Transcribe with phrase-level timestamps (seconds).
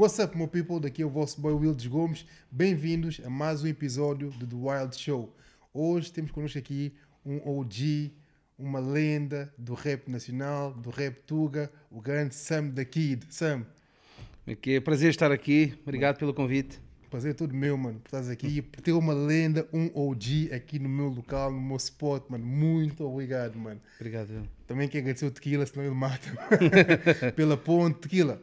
[0.00, 0.80] What's up, my people?
[0.80, 2.24] Daqui é o vosso boy Wildes Gomes.
[2.50, 5.36] Bem-vindos a mais um episódio do The Wild Show.
[5.74, 8.10] Hoje temos connosco aqui um OG,
[8.58, 13.26] uma lenda do rap nacional, do rap Tuga, o grande Sam da Kid.
[13.28, 13.66] Sam,
[14.46, 15.74] Aqui é prazer estar aqui.
[15.82, 16.80] Obrigado pelo convite.
[17.10, 20.50] prazer é todo meu, mano, por estás aqui e por ter uma lenda, um OG
[20.54, 22.46] aqui no meu local, no meu spot, mano.
[22.46, 23.82] Muito obrigado, mano.
[23.96, 24.48] Obrigado.
[24.66, 26.26] Também quero agradecer o Tequila, senão ele mata.
[27.36, 28.40] Pela ponte, Tequila.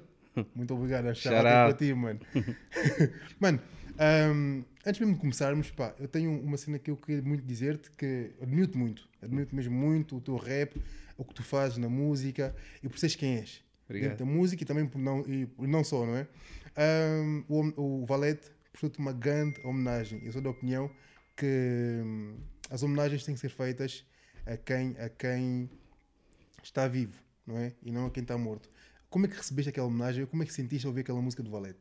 [0.56, 2.20] Muito obrigado, Shout para ti, mano.
[3.40, 3.62] mano,
[3.98, 7.92] ahm, antes mesmo de começarmos, pá, eu tenho uma cena que eu queria muito dizer-te
[7.92, 10.82] que admiro-te muito, admiro-te mesmo muito o teu rap,
[11.18, 13.64] o que tu fazes na música e por seres quem és.
[13.86, 14.10] Obrigado.
[14.12, 16.28] Dentro da música e também por não, e não só, não é?
[16.76, 20.22] Ahm, o, o Valete prestou-te uma grande homenagem.
[20.24, 20.92] Eu sou da opinião
[21.36, 22.38] que hum,
[22.70, 24.06] as homenagens têm que ser feitas
[24.46, 25.70] a quem, a quem
[26.64, 27.74] está vivo, não é?
[27.82, 28.70] E não a quem está morto.
[29.10, 30.26] Como é que recebeste aquela homenagem?
[30.26, 31.80] Como é que sentiste ao ouvir aquela música do Valete?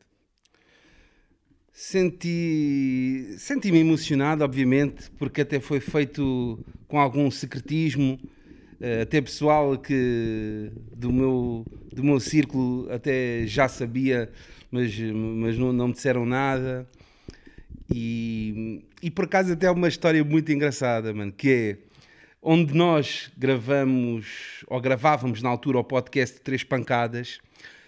[1.71, 8.19] Senti, senti-me emocionado, obviamente, porque até foi feito com algum secretismo,
[8.81, 14.31] eh, até pessoal que do meu, do meu círculo até já sabia,
[14.71, 16.89] mas, mas não, não me disseram nada.
[17.93, 21.77] E, e por acaso até uma história muito engraçada, mano, que é
[22.49, 27.41] onde nós gravamos, ou gravávamos na altura o podcast Três Pancadas,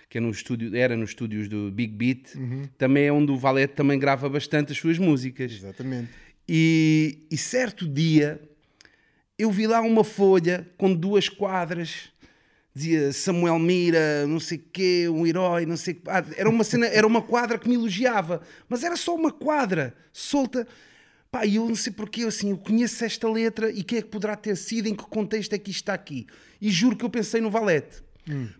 [0.09, 2.35] que é no estúdio, era nos estúdios do Big Beat,
[2.77, 5.53] também é onde o Valete também grava bastante as suas músicas.
[5.53, 6.09] Exatamente.
[6.45, 8.41] E, e certo dia
[9.37, 12.09] eu vi lá uma folha com duas quadras,
[12.75, 16.01] dizia Samuel Mira, não sei quê, um herói, não sei quê.
[16.05, 19.95] Ah, era uma cena, era uma quadra que me elogiava, mas era só uma quadra
[20.11, 20.67] solta.
[21.31, 24.35] Pá, eu não sei porquê, assim, eu conheço esta letra e quem é que poderá
[24.35, 26.25] ter sido, em que contexto é que isto está aqui?
[26.59, 27.97] E juro que eu pensei no Valete.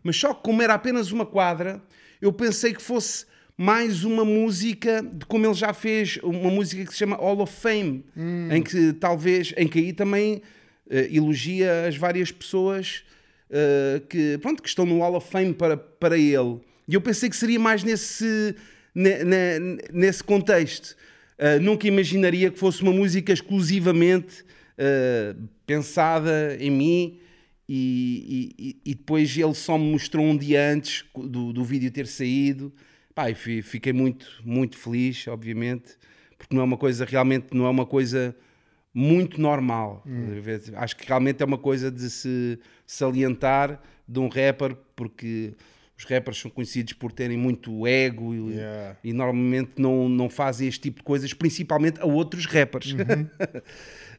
[0.03, 1.81] Mas só que como era apenas uma quadra,
[2.21, 3.25] eu pensei que fosse
[3.57, 7.53] mais uma música de como ele já fez, uma música que se chama Hall of
[7.53, 8.05] Fame,
[8.51, 10.41] em que talvez, em que aí também
[10.89, 13.03] eh, elogia as várias pessoas
[13.49, 16.59] eh, que, pronto, que estão no Hall of Fame para, para ele.
[16.87, 18.55] E eu pensei que seria mais nesse,
[18.95, 20.95] ne- ne- nesse contexto.
[21.39, 24.41] Uh, nunca imaginaria que fosse uma música exclusivamente
[24.77, 27.19] uh, pensada em mim
[27.67, 32.07] e, e- e depois ele só me mostrou um dia antes do, do vídeo ter
[32.07, 32.73] saído.
[33.15, 35.95] Pá, fi- fiquei muito, muito feliz, obviamente,
[36.37, 38.35] porque não é uma coisa, realmente não é uma coisa
[38.93, 40.03] muito normal.
[40.75, 45.53] Acho que realmente é uma coisa de se salientar de um rapper, porque
[45.99, 48.97] os rappers são conhecidos por terem muito ego e, Yeah.
[49.03, 52.95] e normalmente não, não fazem este tipo de coisas, principalmente a outros rappers.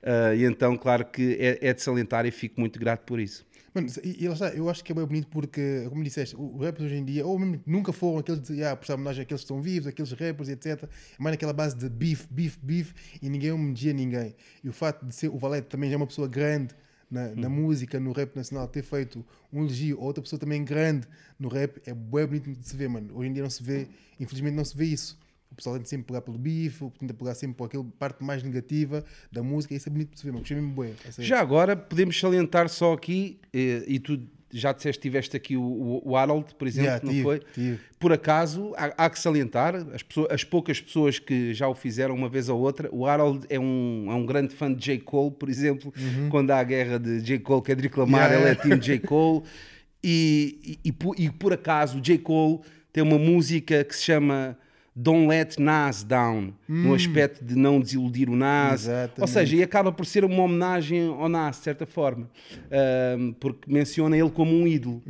[0.03, 3.45] Ah, e então, claro que é, é de salientar e fico muito grato por isso.
[3.75, 6.59] Mano, e, e lá está, eu acho que é bem bonito porque, como disseste, os
[6.59, 9.45] rappers hoje em dia, ou mesmo nunca foram aqueles de ah, prestar homenagem àqueles que
[9.45, 10.85] estão vivos, aqueles rappers, etc.
[10.85, 14.35] É mais naquela base de beef, beef, beef, e ninguém homenageia ninguém.
[14.65, 16.75] E o facto de ser o Valete também já é uma pessoa grande
[17.11, 21.07] na, na música, no rap nacional, ter feito um elogio a outra pessoa também grande
[21.39, 23.17] no rap, é bem bonito de se ver, mano.
[23.17, 23.89] Hoje em dia não se vê,
[24.19, 25.19] infelizmente não se vê isso.
[25.51, 29.05] O pessoal tenta sempre pegar pelo bife, tenta pegar sempre por aquela parte mais negativa
[29.33, 30.43] da música, e isso é bonito de se ver, mano.
[30.43, 30.95] Gostei mesmo bem.
[31.19, 34.21] Já agora, podemos salientar só aqui, eh, e tu
[34.53, 37.39] já disseste que tiveste aqui o, o- Harold, por exemplo, Yeah, não tive, foi?
[37.55, 37.79] tive.
[37.99, 42.15] Por acaso, há, há que salientar, as, pessoas- as poucas pessoas que já o fizeram
[42.15, 44.99] uma vez ou outra, o Harold é um, é um grande fã de J.
[45.01, 45.93] Cole, por exemplo,
[46.31, 47.39] quando há a guerra de J.
[47.39, 48.37] Cole, Kendrick Lamar, Uhum.
[48.39, 48.99] Yeah, ele é time J.
[49.07, 49.43] Cole,
[50.03, 52.19] e, e, e por- e por acaso o J.
[52.19, 52.61] Cole
[52.93, 54.57] tem uma música que se chama
[55.03, 59.31] Don't Let Nas Down, no aspecto de não desiludir o Nas, ou Exatamente.
[59.31, 62.29] seja, e acaba por ser uma homenagem ao Nas, de certa forma,
[62.71, 65.03] Ahm, porque menciona ele como um ídolo.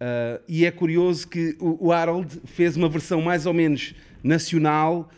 [0.00, 5.10] Ah, e é curioso que o, o Harold fez uma versão mais ou menos nacional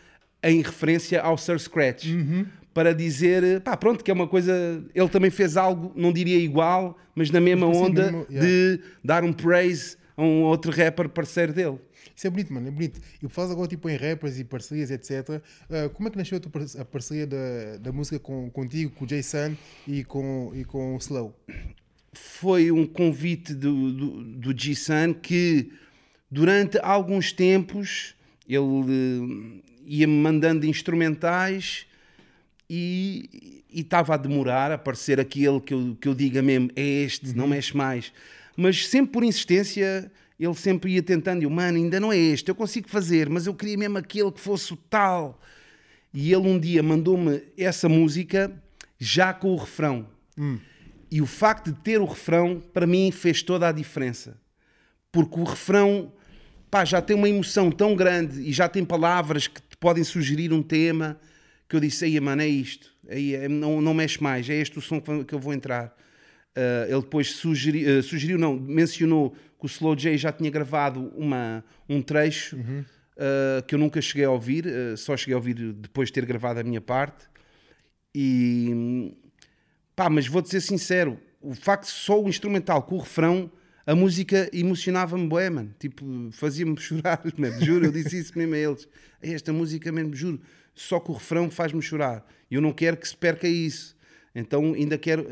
[0.43, 2.06] em referência ao Sir Scratch.
[2.75, 4.84] Para dizer, pá, pronto, que é uma coisa.
[4.94, 8.46] Ele também fez algo, não diria igual, mas na mesma Mas, onda mesmo, yeah.
[8.46, 11.78] de dar um praise a um outro rapper parceiro dele.
[12.14, 13.00] Isso é bonito, mano, é bonito.
[13.23, 15.41] E falas agora tipo em rappers e parcerias, etc.
[15.70, 18.91] Ah, como é que nasceu a, tua par- a parceria da, da música com, contigo,
[18.93, 19.55] com o Jason
[19.88, 21.35] e com, e com o Slow?
[22.19, 25.70] foi um convite do, do, do G-Sun que
[26.31, 28.14] durante alguns tempos
[28.49, 31.87] ele eh, ia-me mandando instrumentais
[32.69, 37.37] e estava a demorar a aparecer aquele que eu, que eu diga mesmo, é este,
[37.37, 38.12] não mexe mais.
[38.56, 42.55] Mas sempre por insistência, ele sempre ia tentando, e mano, ainda não é este, eu
[42.55, 45.41] consigo fazer, mas eu queria mesmo aquele que fosse o tal.
[46.12, 48.53] E ele um dia mandou-me essa música
[48.99, 50.06] já com o refrão.
[51.11, 54.38] E o facto de ter o refrão, para mim, fez toda a diferença.
[55.12, 56.12] Porque o refrão
[56.71, 60.53] pá, já tem uma emoção tão grande e já tem palavras que te podem sugerir
[60.53, 61.19] um tema
[61.69, 64.79] que eu disse, aí mano, é isto, aí é, não, não mexe mais, é este
[64.79, 65.97] o som que eu vou entrar.
[66.56, 71.12] Uh, ele depois sugeri, uh, sugeriu, não, mencionou que o Slow J já tinha gravado
[71.14, 72.81] uma, um trecho uhum.
[72.81, 74.64] uh, que eu nunca cheguei a ouvir,
[74.97, 77.25] só cheguei a ouvir depois de ter gravado a minha parte.
[78.14, 79.12] E
[79.94, 83.50] pá, mas vou-te ser sincero, o facto de só o instrumental com o refrão,
[83.87, 85.75] a música emocionava-me bué, mano.
[85.79, 87.64] Tipo, fazia-me chorar, mano.
[87.64, 88.88] juro, eu disse isso mesmo a eles.
[89.20, 90.41] Esta música mesmo, juro,
[90.75, 92.26] só que o refrão faz-me chorar.
[92.50, 93.94] Eu não quero que se perca isso.
[94.35, 95.26] Então ainda quero,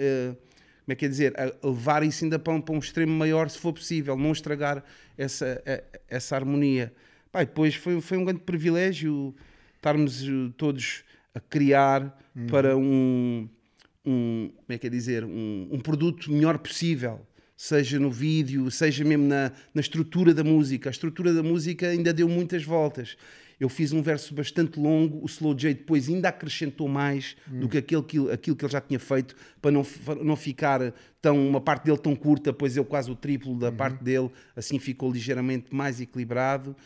[0.84, 3.58] como é que é dizer, levar isso ainda para um, para um, extremo maior, se
[3.58, 4.84] for possível, não estragar
[5.16, 5.62] essa,
[6.08, 6.92] essa harmonia.
[7.32, 9.34] Pá, depois foi, foi um grande privilégio
[9.76, 11.04] estarmos eh, todos
[11.34, 12.46] a criar uhum.
[12.46, 13.48] para um
[14.06, 17.26] um, como é que é dizer, um, um produto melhor possível
[17.56, 20.90] seja no vídeo, seja mesmo na, na estrutura da música.
[20.90, 23.16] A estrutura da música ainda deu muitas voltas.
[23.58, 27.60] Eu fiz um verso bastante longo, o Slow J depois ainda acrescentou mais hum.
[27.60, 29.86] do que aquilo, que aquilo que ele já tinha feito, para não,
[30.22, 33.76] não ficar tão, uma parte dele tão curta, pois eu quase o triplo da uhum.
[33.76, 36.76] parte dele, assim ficou ligeiramente mais equilibrado.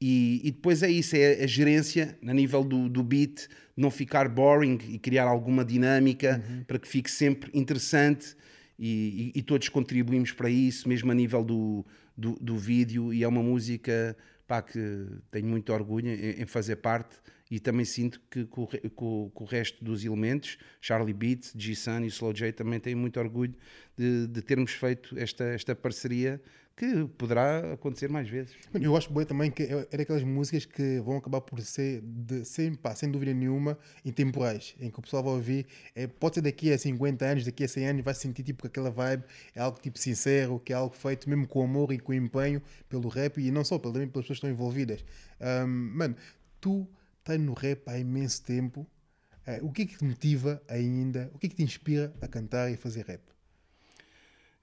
[0.00, 4.28] E, e, depois é isso, é a gerência, a nível do, do beat, não ficar
[4.28, 6.64] boring e criar alguma dinâmica uhum.
[6.64, 8.36] para que fique sempre interessante
[8.78, 11.84] e, e, e, todos contribuímos para isso, mesmo a nível do,
[12.16, 14.16] do, do vídeo e é uma música
[14.48, 17.16] pá, que tenho muito orgulho em, em fazer parte
[17.50, 22.32] e também sinto que com, com, o resto dos elementos, Charlie Beats, G-Sun e Slow
[22.32, 23.54] J também têm muito orgulho
[23.96, 26.40] de, de termos feito esta, esta parceria
[26.78, 28.54] que poderá acontecer mais vezes.
[28.72, 32.44] Eu acho bem também que é, é daquelas músicas que vão acabar por ser, de,
[32.44, 36.40] sem, pá, sem dúvida nenhuma, intemporais, em que o pessoal vai ouvir, é, pode ser
[36.40, 39.24] daqui a 50 anos, daqui a 100 anos, vai sentir tipo que aquela vibe
[39.56, 43.08] é algo tipo sincero, que é algo feito mesmo com amor e com empenho pelo
[43.08, 45.04] rap e não só, também pelas pessoas que estão envolvidas.
[45.40, 46.14] Um, mano,
[46.60, 46.88] tu
[47.36, 48.86] no rap há imenso tempo,
[49.46, 52.28] uh, o que é que te motiva ainda, o que é que te inspira a
[52.28, 53.20] cantar e fazer rap?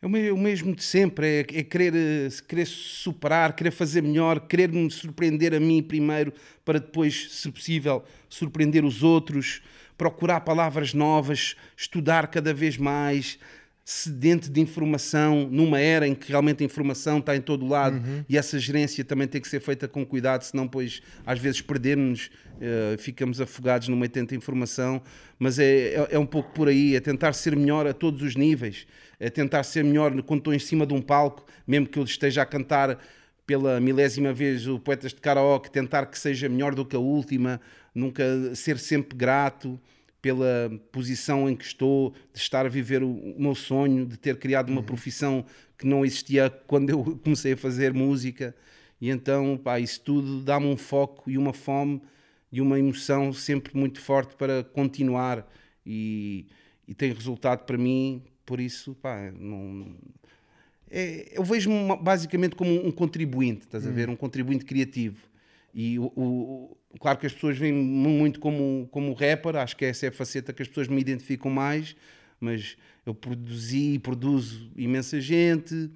[0.02, 4.72] É o mesmo de sempre, é, é querer, eh, querer superar, querer fazer melhor, querer
[4.72, 6.32] me surpreender a mim primeiro,
[6.64, 9.64] para depois, se possível, surpreender os outros,
[9.98, 13.40] procurar palavras novas, estudar cada vez mais,
[13.88, 18.26] sedente de informação, numa era em que realmente a informação está em todo lado uhum.
[18.28, 22.32] e essa gerência também tem que ser feita com cuidado, senão, pois, às vezes perdemos,
[22.56, 25.02] uh, ficamos afogados de tanta informação.
[25.38, 28.36] Mas é, é, é um pouco por aí, é tentar ser melhor a todos os
[28.36, 28.88] níveis
[29.20, 32.42] a tentar ser melhor quando estou em cima de um palco, mesmo que eu esteja
[32.42, 33.00] a cantar
[33.46, 37.62] pela milésima vez o Poetas de Karaoke, tentar que seja melhor do que a última,
[37.94, 38.24] nunca
[38.56, 39.80] ser sempre grato
[40.25, 44.39] pela posição em que estou, de estar a viver o, o meu sonho, de ter
[44.39, 44.88] criado uma uhum.
[44.88, 45.45] profissão
[45.77, 48.56] que não existia quando eu comecei a fazer música.
[49.00, 52.01] E então, pá, isso tudo dá-me um foco e uma fome
[52.51, 55.48] e uma emoção sempre muito forte para continuar.
[55.86, 56.48] E,
[56.88, 59.95] e tem resultado para mim por isso, pá, não.
[60.89, 64.10] É, eu vejo-me basicamente como um contribuinte, estás a ver?
[64.10, 64.13] Hum.
[64.13, 65.19] Um contribuinte criativo.
[65.77, 70.06] E o, o, claro que as pessoas veem muito como, como rapper, acho que essa
[70.06, 71.97] é a faceta que as pessoas me identificam mais,
[72.40, 75.92] mas eu produzi e produzo imensa gente,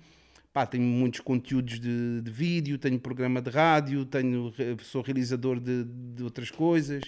[0.51, 5.85] pá, tenho muitos conteúdos de, de vídeo, tenho programa de rádio, tenho, sou realizador de,
[5.85, 7.01] de outras coisas,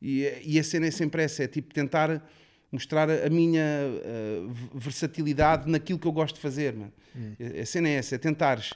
[0.00, 2.24] e, e a cena é sempre essa, é tipo tentar
[2.70, 6.76] mostrar a minha uh, versatilidade naquilo que eu gosto de fazer.
[6.76, 7.32] Hum.
[7.60, 8.72] A cena é essa, é tentares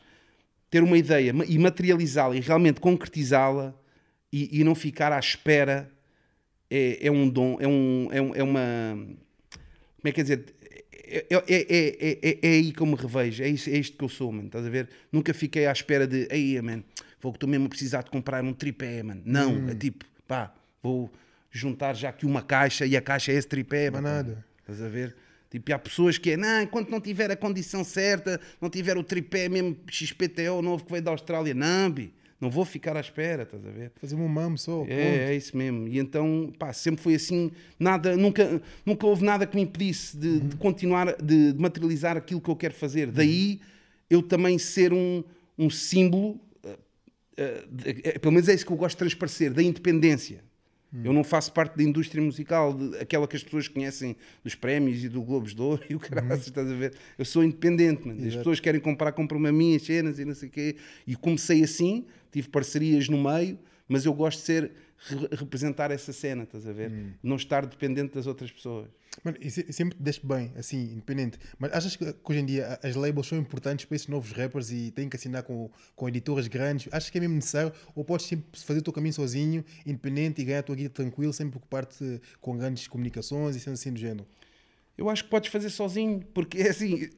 [0.73, 3.75] ter uma ideia e materializá-la e realmente concretizá-la
[4.33, 5.87] e, e, não ficar à espera
[6.71, 8.97] é, é um dom, é, um, é, um, é uma...
[8.97, 10.45] Como é que é dizer?
[10.91, 14.09] É, é, é, é, aí que eu me revejo, é, isso, é isto que eu
[14.09, 14.89] sou, mano, estás a ver?
[15.13, 16.83] Nunca fiquei à espera de, aí, man,
[17.21, 19.21] vou estou mesmo a precisar de comprar um tripé, mano.
[19.27, 19.69] Não, hum.
[19.69, 21.13] é tipo, pá, vou
[21.51, 23.91] juntar já aqui uma caixa e a caixa é esse tripé.
[23.91, 24.43] Nada.
[24.61, 25.15] Estás a ver?
[25.53, 29.05] Tipo, há pessoas que é, não, enquanto não tiver a condição certa, não tiver o
[29.05, 33.43] tripé mesmo XPTO novo que veio da Austrália, não, bi, não vou ficar à espera,
[33.43, 33.93] estás a ver?
[33.97, 34.87] Fazer um mamo só.
[34.89, 35.87] É, é isso mesmo.
[35.87, 40.27] E então, pá, sempre foi assim, nada, nunca, nunca houve nada que me impedisse de,
[40.27, 40.49] uhum.
[40.49, 43.09] de continuar, de, de, materializar aquilo que eu quero fazer.
[43.09, 43.15] Uhum.
[43.15, 43.61] Daí
[44.09, 45.23] eu também ser um,
[45.59, 49.53] um símbolo, uh, uh, de, uh, pelo menos é isso que eu gosto de transparecer,
[49.53, 50.43] da independência.
[50.93, 51.01] Hum.
[51.05, 55.03] Eu não faço parte da indústria musical, de, aquela que as pessoas conhecem dos prémios
[55.03, 56.37] e do Globos de Ouro e o caralho, uhum.
[56.37, 56.95] estás a ver?
[57.19, 58.27] Eu sou independente, mano.
[58.27, 60.77] As pessoas querem comprar, compram-me a minhas cenas e não sei o quê.
[61.07, 63.59] E comecei assim, tive parcerias no meio,
[63.89, 64.73] mas eu gosto de ser
[65.33, 66.93] representar essa cena, estás a ver?
[67.23, 68.89] Não estar dependente das outras pessoas.
[69.23, 71.39] Mano, e se- sempre te deste bem, assim, independente.
[71.59, 74.91] Mas achas que, hoje em dia as labels são importantes para esses novos rappers e
[74.91, 76.89] têm que assinar com, com editoras grandes?
[76.93, 77.73] Achas que é mesmo necessário?
[77.95, 81.33] Ou podes sempre fazer o teu caminho sozinho, independente e ganhar a tua guita tranquilo,
[81.33, 84.27] sem preocupar-te com grandes comunicações e sendo assim do género?
[84.97, 87.11] Eu acho que podes fazer sozinho, porque é assim.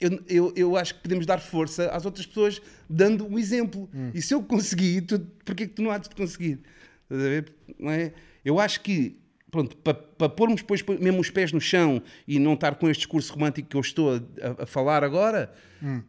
[0.00, 3.88] Eu, eu, eu acho que podemos dar força às outras pessoas dando o exemplo.
[4.12, 6.60] E se eu conseguir, tu, porquê que tu não há de conseguir?
[7.04, 7.52] Estás a ver?
[7.78, 8.12] Não é?
[8.44, 9.16] Eu acho que,
[9.50, 13.00] pronto, para pa pormos depois mesmo os pés no chão e não estar com este
[13.00, 15.52] discurso romântico que eu estou a, a falar agora,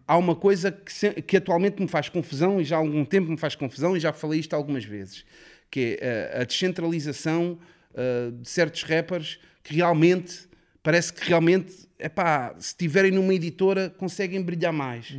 [0.08, 3.30] há uma coisa que, se- que atualmente me faz confusão e já há algum tempo
[3.32, 5.26] me faz confusão e já falei isto algumas vezes,
[5.70, 7.58] que é a, a descentralização
[7.92, 10.48] uh, de certos rappers que realmente
[10.84, 15.10] parece que realmente epá, se estiverem numa editora conseguem brilhar mais.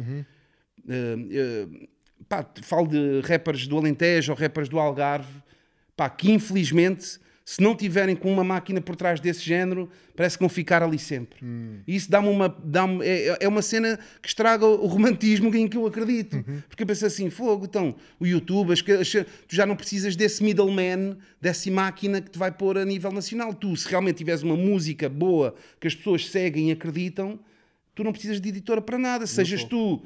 [0.86, 1.88] Uh, uh,
[2.28, 5.42] pá, falo de rappers do Alentejo ou rappers do Algarve
[5.96, 10.42] pá, que infelizmente se não tiverem com uma máquina por trás desse género, parece que
[10.42, 11.38] vão ficar ali sempre.
[11.86, 15.76] E isso dá-me uma, dá é, é uma cena que estraga o romantismo em que
[15.76, 16.42] eu acredito.
[16.68, 19.10] Porque eu penso assim, fogo, então, o YouTube, as, as,
[19.46, 23.52] tu já não precisas desse middleman, dessa máquina que te vai pôr a nível nacional.
[23.52, 27.38] Tu, se realmente tiveres uma música boa, que as pessoas seguem e acreditam,
[27.94, 29.26] tu não precisas de editora para nada.
[29.26, 30.02] Sejas tu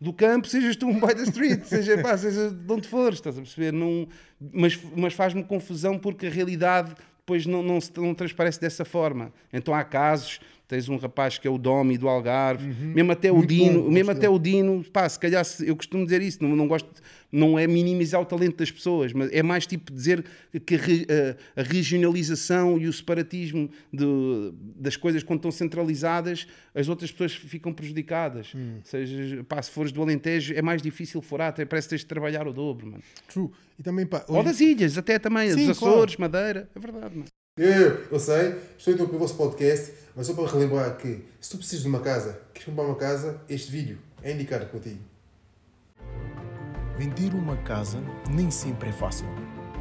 [0.00, 3.36] do campo, sejas tu um boy da street, seja, pá, seja de onde fores, estás
[3.36, 3.72] a perceber?
[3.72, 4.06] Não,
[4.52, 9.32] mas mas faz-me confusão porque a realidade depois não, não, se- não transparece dessa forma.
[9.52, 13.44] Então há casos, tens um rapaz que é o Domi do Algarve, mesmo até o
[13.44, 16.68] Dino, bom, mesmo até o Dino, pá, se calhar eu costumo dizer isso, não, não
[16.68, 16.88] gosto,
[17.32, 20.22] não é minimizar o talento das pessoas, mas é mais tipo dizer
[20.66, 27.10] que a, a- regionalização e o separatismo de- das coisas quando estão centralizadas, as outras
[27.10, 28.52] pessoas ficam prejudicadas.
[28.54, 28.74] Hum.
[28.78, 32.00] Ou seja, pá, se fores do Alentejo é mais difícil furar, até parece que tens
[32.00, 33.02] de trabalhar o dobro, mano.
[33.28, 33.48] True.
[33.78, 37.14] E também, pá, Ou hoje- das ilhas, até também, Sim, dos Açores, Madeira, é verdade,
[37.16, 37.26] mano.
[37.58, 41.50] Eu, eu sei, estou a interromper o vosso podcast, mas só para relembrar que se
[41.50, 45.00] tu precisas de uma casa, queres comprar uma casa, este vídeo é indicado contigo.
[46.96, 47.98] Vender uma casa
[48.30, 49.26] nem sempre é fácil,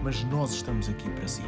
[0.02, 1.44] mas nós estamos aqui para si.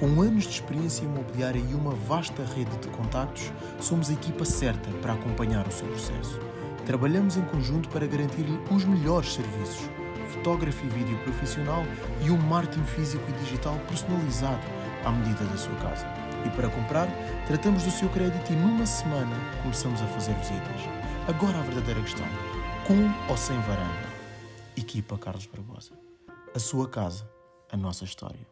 [0.00, 4.90] Com anos de experiência imobiliária e uma vasta rede de contactos, somos a equipa certa
[5.00, 6.40] para acompanhar o seu processo.
[6.84, 9.88] Trabalhamos em conjunto para garantir-lhe os melhores serviços,
[10.28, 11.84] fotografia e vídeo profissional
[12.26, 16.06] e um marketing físico e digital personalizado à medida da sua casa.
[16.44, 17.08] E para comprar,
[17.46, 20.82] tratamos do seu crédito e numa semana começamos a fazer visitas.
[21.28, 22.26] Agora a verdadeira questão:
[22.86, 24.12] com ou sem varanda?
[24.76, 25.92] Equipa Carlos Barbosa.
[26.54, 27.28] A sua casa,
[27.70, 28.51] a nossa história.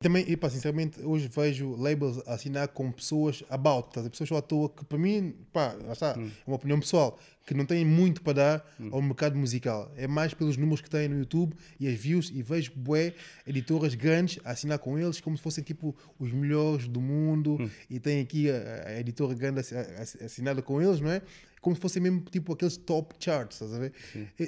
[0.00, 4.10] Também, e pá, sinceramente, hoje vejo labels a assinar com pessoas about, ver?
[4.10, 7.52] pessoas só à toa que, para mim, pá, lá está, é uma opinião pessoal, que
[7.52, 9.90] não têm muito para dar ao mercado musical.
[9.96, 13.12] É mais pelos números que têm no YouTube e as views, e vejo bué
[13.44, 17.58] editoras grandes a assinar com eles como se fossem tipo os melhores do mundo,
[17.90, 21.22] e tem aqui a, a editora grande assi- assi- assinada com eles, não é?
[21.60, 23.92] Como se fossem mesmo tipo aqueles top charts, estás a ver?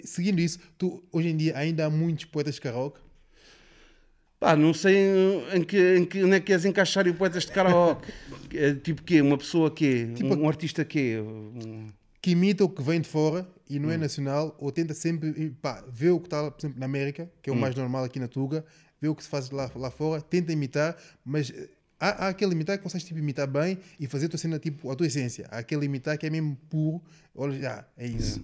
[0.05, 3.01] Seguindo isso, tu, hoje em dia ainda há muitos poetas de karaoke.
[4.41, 4.97] Pá, não sei
[5.55, 8.11] em que, em que, onde é que queres encaixar o poetas de karaoke.
[8.55, 9.21] É, tipo quê?
[9.21, 10.09] Uma pessoa quê?
[10.15, 11.19] Tipo um, um artista quê?
[11.23, 11.89] Um-
[12.23, 14.01] que imita o que vem de fora e não é Hum.
[14.01, 17.53] nacional, ou tenta sempre pá, ver o que está, por exemplo, na América, que é
[17.53, 17.61] o Hum.
[17.61, 18.65] mais normal aqui na Tuga,
[19.01, 21.69] ver o que se faz lá, lá fora, tenta imitar, mas eh,
[21.99, 24.91] há, há aquele imitar que consegues tipo, imitar bem e fazer a tua cena, tipo,
[24.91, 25.47] a tua essência.
[25.51, 27.03] Há aquele imitar que é mesmo puro,
[27.35, 28.43] olha, já, é isso.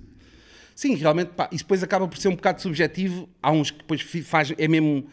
[0.75, 3.29] Sim, realmente, pá, isso depois acaba por ser um bocado subjetivo.
[3.43, 5.07] Há uns que depois faz, é mesmo.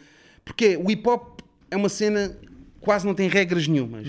[0.44, 2.36] Porque o hip hop é uma cena
[2.80, 4.06] quase não tem regras nenhumas.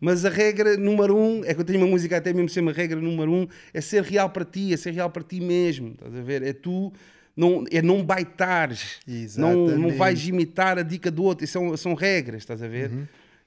[0.00, 2.72] Mas a regra número um, é que eu tenho uma música até mesmo se chama
[2.72, 5.92] regra número um, é ser real para ti, é ser real para ti mesmo.
[5.92, 6.42] Estás a ver?
[6.42, 6.92] É tu.
[7.36, 8.98] Não, é não baitares,
[9.36, 12.90] não, não vais imitar a dica do outro, isso são, são regras, estás a ver?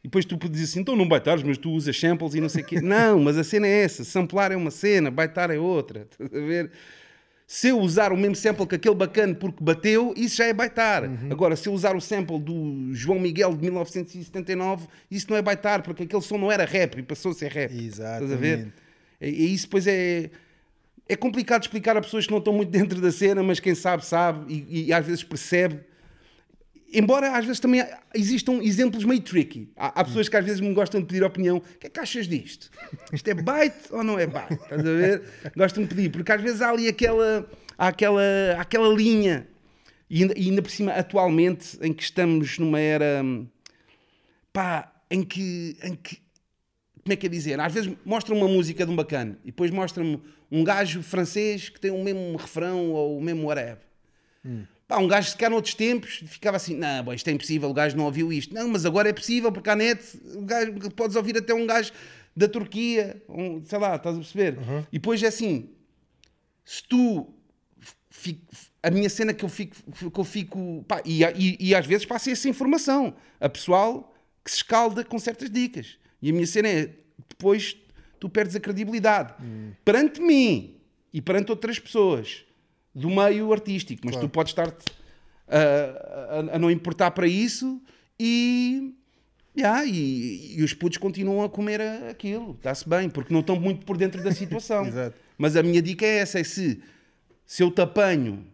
[0.04, 2.50] E depois tu podes dizer assim, então não baitares, mas tu usas samples e não
[2.50, 2.80] sei o quê.
[2.80, 6.46] não, mas a cena é essa, samplar é uma cena, baitar é outra, estás a
[6.46, 6.70] ver?
[7.52, 11.04] Se eu usar o mesmo sample que aquele bacana porque bateu, isso já é baitar.
[11.32, 15.82] Agora, se eu usar o sample do João Miguel de 1979, isso não é baitar,
[15.82, 17.72] porque aquele som não era rap e passou a ser rap.
[17.74, 18.60] Estás a ver?
[18.60, 18.74] Exatamente.
[19.20, 20.30] E, isso depois é.
[21.08, 24.06] É complicado explicar a pessoas que não estão muito dentro da cena, mas quem sabe,
[24.06, 25.80] sabe e, e às vezes percebe.
[26.92, 29.72] Embora às vezes também existam exemplos meio tricky.
[29.76, 31.58] Há, há pessoas que às vezes me gostam de pedir opinião.
[31.58, 32.70] O que é que achas disto?
[33.14, 34.54] Isto é byte ou não é byte?
[34.54, 35.24] Estás a ver?
[35.56, 38.24] Gostam de pedir, porque às vezes há ali aquela, há aquela,
[38.58, 39.48] aquela linha.
[40.10, 43.48] E ainda, e ainda por cima, atualmente, em que estamos numa era hum,
[44.52, 46.18] pá, em que, em que
[47.04, 47.60] como é que é dizer?
[47.60, 51.80] Às vezes mostra uma música de um bacana e depois mostra-me um gajo francês que
[51.80, 53.80] tem o mesmo refrão ou o mesmo whatever.
[54.90, 57.74] Pá, um gajo se calhar noutros tempos ficava assim, não, bom, isto é impossível, o
[57.74, 58.52] gajo não ouviu isto.
[58.56, 60.02] Não, mas agora é possível, porque a net,
[60.36, 61.92] o gajo, podes ouvir até um gajo
[62.36, 64.58] da Turquia, um, sei lá, estás a perceber?
[64.92, 65.70] E depois é assim,
[66.66, 67.32] se tu
[68.82, 69.76] a minha cena que eu fico,
[70.12, 74.12] que eu fico pá, e, e, e às vezes passa essa informação a pessoal
[74.44, 76.90] que se escalda com certas dicas e a minha cena é
[77.30, 77.78] depois
[78.20, 79.36] tu perdes a credibilidade
[79.86, 80.78] perante mim
[81.14, 82.44] e perante outras pessoas
[82.94, 84.28] do meio artístico mas Claro.
[84.28, 84.68] tu podes estar
[85.48, 87.82] a, a- a não importar para isso
[88.20, 88.94] e
[89.58, 93.60] Yeah, e, e os putos continuam a comer a- aquilo, está-se bem, porque não estão
[93.60, 94.86] muito por dentro da situação.
[95.38, 96.82] Mas a minha dica é essa: é se,
[97.46, 98.46] se eu te apanho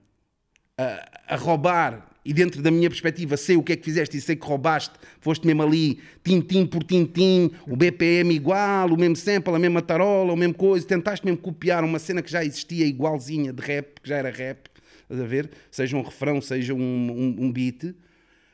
[0.78, 4.22] a, a roubar e dentro da minha perspectiva sei o que é que fizeste e
[4.22, 9.54] sei que roubaste, foste mesmo ali, tintim por tintim, o BPM igual, o mesmo sample,
[9.54, 13.54] a mesma tarola, a mesma coisa, tentaste mesmo copiar uma cena que já existia igualzinha
[13.54, 14.68] de rap, que já era rap,
[15.04, 15.52] estás a ver?
[15.70, 17.94] Seja um refrão, seja um, um, um beat.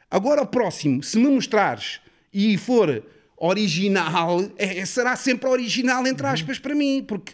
[0.09, 2.01] Agora, o próximo, se me mostrares
[2.33, 3.01] e for
[3.43, 7.03] original, é- será sempre original, entre aspas, para mim.
[7.07, 7.33] Porque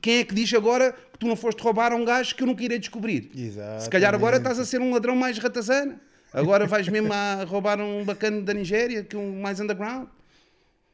[0.00, 2.46] quem é que diz agora que tu não foste roubar a um gajo que eu
[2.46, 3.30] nunca irei descobrir?
[3.36, 3.82] Exatamente.
[3.82, 6.00] Se calhar agora estás a ser um ladrão mais ratazana.
[6.32, 10.06] Agora vais mesmo a roubar um bacana da Nigéria, que é um mais underground.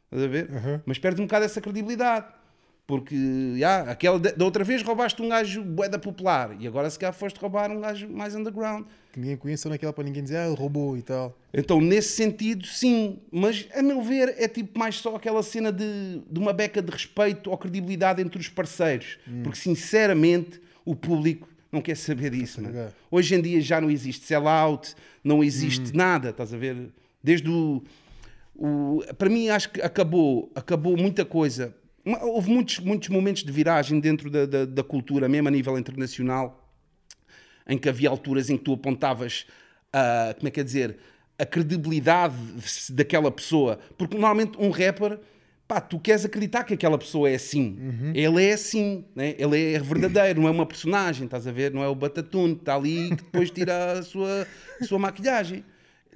[0.06, 0.48] Estás a ver?
[0.86, 2.26] Mas perde um bocado essa credibilidade.
[2.86, 3.16] Porque,
[3.56, 7.14] já, aquela da da outra vez roubaste um gajo boeda popular e agora se calhar
[7.14, 8.84] foste roubar um gajo mais underground.
[9.10, 11.38] Que ninguém conhece, naquela para ninguém dizer, ah, ele roubou e tal.
[11.54, 13.20] Então, nesse sentido, sim.
[13.32, 16.90] Mas, a meu ver, é tipo mais só aquela cena de, de uma beca de
[16.92, 19.18] respeito ou credibilidade entre os parceiros.
[19.42, 22.60] Porque, sinceramente, o público não quer saber disso.
[22.60, 22.92] ligar.
[23.10, 26.90] Hoje em dia já não existe sell-out, não existe nada, estás a ver?
[27.22, 27.82] Desde o,
[28.54, 31.74] o- Para mim, acho que acabou, acabou muita coisa.
[32.04, 36.60] Houve muitos, muitos momentos de viragem dentro da, da, da cultura, mesmo a nível internacional
[37.66, 39.46] em que havia alturas em que tu apontavas
[39.92, 40.98] a, como é que é dizer,
[41.38, 42.36] a credibilidade
[42.90, 43.78] daquela pessoa.
[43.96, 45.18] Porque normalmente um rapper,
[45.66, 47.78] pá, tu queres acreditar que aquela pessoa é assim.
[48.14, 49.34] Ele é assim, né?
[49.38, 51.72] ele é verdadeiro, não é uma personagem, estás a ver?
[51.72, 54.46] Não é o Batatune que está ali e que depois tira a sua,
[54.80, 55.64] a sua maquilhagem.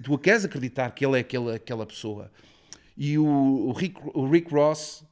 [0.02, 2.30] Tu queres acreditar que ele é aquela, aquela pessoa.
[2.96, 5.04] E o, o, Rick, o Rick Ross,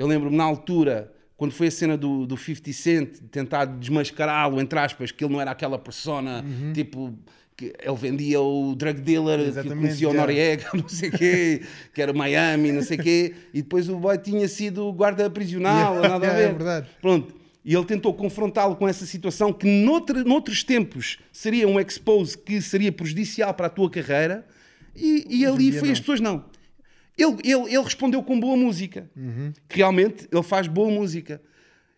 [0.00, 4.58] eu lembro-me na altura, quando foi a cena do, do 50 Cent, de tentar desmascará-lo,
[4.58, 7.14] entre aspas, que ele não era aquela persona, tipo,
[7.54, 10.14] que ele vendia o drug dealer, que Exatamente, conhecia o.
[10.14, 13.96] Noriega, não sei o quê, que era Miami, não sei o quê, e depois o
[13.98, 16.44] boy tinha sido guarda prisional, Yeah, nada a yeah, ver.
[16.44, 16.88] é verdade.
[17.02, 17.34] Pronto.
[17.62, 22.62] E ele tentou confrontá-lo com essa situação que noutra, noutros tempos seria um expose que
[22.62, 24.46] seria prejudicial para a tua carreira
[24.96, 25.92] e, e ali foi não.
[25.92, 26.44] as pessoas não.
[27.22, 29.10] Ele, ele, ele respondeu com boa música.
[29.16, 29.52] Uhum.
[29.68, 31.40] Realmente ele faz boa música.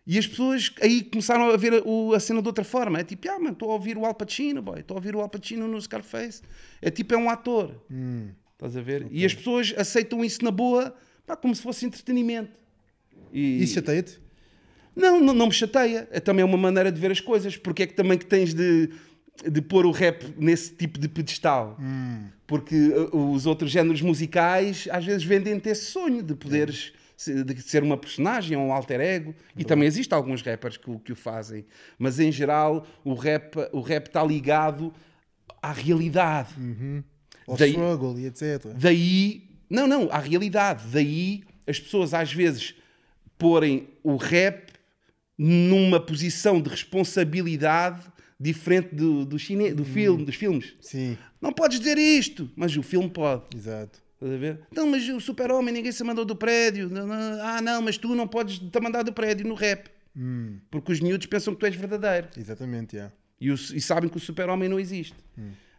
[0.05, 2.99] E as pessoas aí começaram a ver a, o- a cena de outra forma.
[2.99, 4.81] É tipo, ah, mano, estou a ouvir o Al Pacino, boy.
[4.81, 6.41] Estou a ouvir o Al Pacino no Scarface.
[6.81, 7.73] É tipo, é um ator.
[7.89, 8.29] Hum.
[8.53, 9.07] Estás a ver?
[9.11, 10.93] E as pessoas aceitam isso na boa,
[11.25, 12.51] pá, como se fosse entretenimento.
[13.31, 13.63] E...
[13.63, 14.19] Isso chateia-te?
[14.95, 16.07] Não, não, não me chateia.
[16.11, 17.55] É também uma maneira de ver as coisas.
[17.57, 18.89] Porque é que também que tens de,
[19.49, 21.77] de pôr o rap nesse tipo de pedestal?
[22.47, 27.83] Porque uh, os outros géneros musicais às vezes vendem-te esse sonho de poderes de ser
[27.83, 29.33] uma personagem ou um alter ego.
[29.55, 31.65] E também existem alguns rappers que, o- que o fazem.
[31.97, 34.93] Mas em geral o rap, o rap está ligado
[35.61, 36.49] à realidade.
[37.47, 38.67] Ou Daí- struggle e etc.
[38.75, 40.83] Daí, não, não, à realidade.
[40.91, 42.75] Daí as pessoas às vezes
[43.37, 44.73] porem o rap
[45.37, 48.01] numa posição de responsabilidade
[48.39, 50.73] diferente do, do, cine, do filme, dos filmes.
[50.81, 53.43] Sim, Não podes dizer isto, mas o filme pode.
[53.55, 54.01] exato.
[54.15, 54.59] Estás a ver?
[54.71, 56.89] Então, mas o super-homem ninguém se mandou do prédio.
[57.41, 59.89] Ah, não, mas tu não podes te mandar do prédio no rap.
[60.71, 63.11] Porque os miúdos pensam que tu és verdadeiro Exatamente, yeah.
[63.41, 65.15] e, o- e sabem que o super-homem não existe.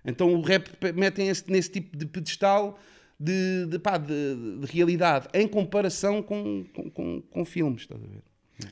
[0.05, 2.79] Então o rap metem esse, nesse tipo de pedestal
[3.19, 7.83] de, de, pá, de- de realidade em comparação com, com, com, com filmes.
[7.83, 8.23] Estás a ver?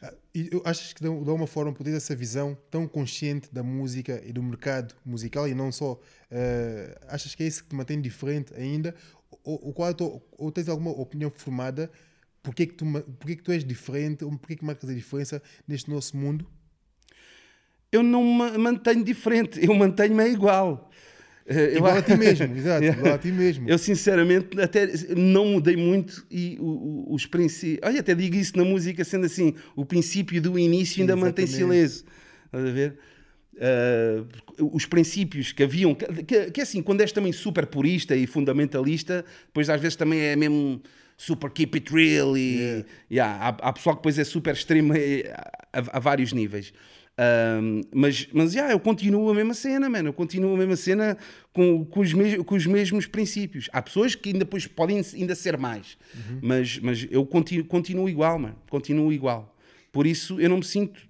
[0.03, 3.63] Ah, E eu achas que de alguma forma por ter essa visão tão consciente da
[3.63, 5.99] música e do mercado musical e não só,
[6.31, 8.95] eh, achas que é isso que te mantém diferente ainda?
[9.45, 11.91] Ou, ou, é tua- ou tens alguma opinião formada?
[12.43, 12.85] Porquê que tu,
[13.19, 14.25] porquê que tu és diferente?
[14.25, 16.47] Ou porquê que marcas a diferença neste nosso mundo?
[17.91, 20.91] Eu não me mantenho diferente, eu mantenho-me igual.
[21.47, 23.69] Eh, eu Igual a- a ti mesmo, exato, igual a ti mesmo.
[23.69, 27.81] Eu sinceramente até não mudei muito e os princípios.
[27.89, 31.79] Olha, até digo isso na música, sendo assim, o princípio do início ainda mantém-se Exatamente.
[31.79, 32.05] ileso.
[32.47, 32.99] Estás a ver?
[33.61, 34.25] Ah,
[34.73, 38.27] os princípios que haviam, que, que, que é assim, quando és também super purista e
[38.27, 40.81] fundamentalista, depois às vezes também é mesmo
[41.17, 42.85] super keep it real e Yeah.
[43.11, 45.33] yeah, há, há pessoal que depois é super extremo eh,
[45.73, 46.73] a, a vários níveis.
[47.19, 50.09] Ahm, mas, mas yeah, eu continuo a mesma cena, mano.
[50.09, 51.17] Eu continuo a mesma cena
[51.53, 53.69] com, com, os, mes- com os mesmos princípios.
[53.73, 55.99] Há pessoas que ainda depois podem ainda ser mais,
[56.41, 58.57] mas, mas eu continuo, continuo igual, mano.
[58.71, 59.55] Continuo igual.
[59.93, 61.01] Por isso eu não me sinto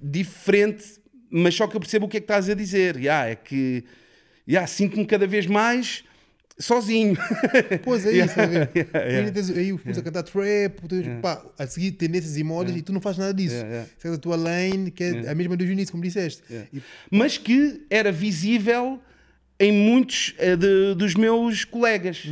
[0.00, 0.84] diferente,
[1.30, 2.96] mas só que eu percebo o que é que estás a dizer.
[2.96, 3.84] Yeah, é que
[4.46, 6.04] yeah, sinto-me cada vez mais
[6.60, 7.16] sozinho.
[7.84, 9.30] Pois é isso, Yeah, yeah, yeah, yeah.
[9.32, 12.92] tens aí o a cantar trap, tens, pá, a seguir tendências e modas e tu
[12.92, 13.54] não fazes nada disso.
[13.54, 13.90] Yeah, yeah.
[13.98, 16.42] Segue a tua lane, que é a mesma do Junício, como disseste.
[16.72, 19.00] E- mas que era visível
[19.60, 22.24] em muitos eh, de- dos meus colegas.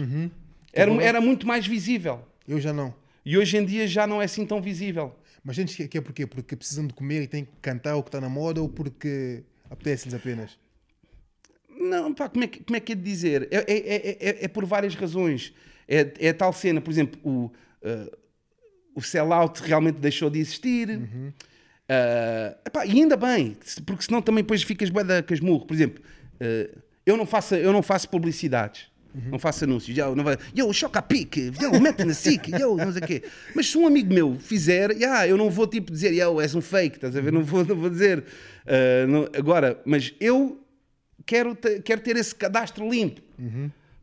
[0.72, 2.20] Era, era muito mais visível.
[2.46, 2.94] eu já não.
[3.24, 5.14] E hoje em dia já não é assim tão visível.
[5.42, 6.26] Mas gente que que é porquê?
[6.26, 9.42] Porque precisam de comer e têm que cantar o que está na moda ou porque
[9.70, 10.58] apetece-lhes apenas?
[11.78, 13.48] Não, pá, como é que, como é, que é de dizer?
[13.50, 15.52] É, é, é, é- é por várias razões.
[15.88, 17.50] É, é tal cena, por exemplo, o,
[17.82, 18.10] eh,
[18.94, 20.88] o sellout realmente deixou de existir.
[21.88, 25.64] Eh, epá, e ainda bem, porque senão também depois ficas bué da casmurro.
[25.66, 26.02] Por exemplo,
[26.40, 26.70] eh,
[27.04, 28.86] eu, não faço, eu não faço publicidades.
[29.30, 29.96] Não faço anúncios.
[29.96, 33.06] Eu, não vai, yo, choca a pique, yo, mete na SIC, yo, não sei o
[33.06, 33.22] quê.
[33.54, 36.60] Mas se um amigo meu fizer, yeah, eu não vou tipo dizer, yo, és um
[36.60, 37.32] fake, estás a ver?
[37.32, 38.22] Não vou, não vou dizer.
[38.66, 40.60] Eh, não- agora, mas eu
[41.26, 43.20] quero, te- quero ter esse cadastro limpo.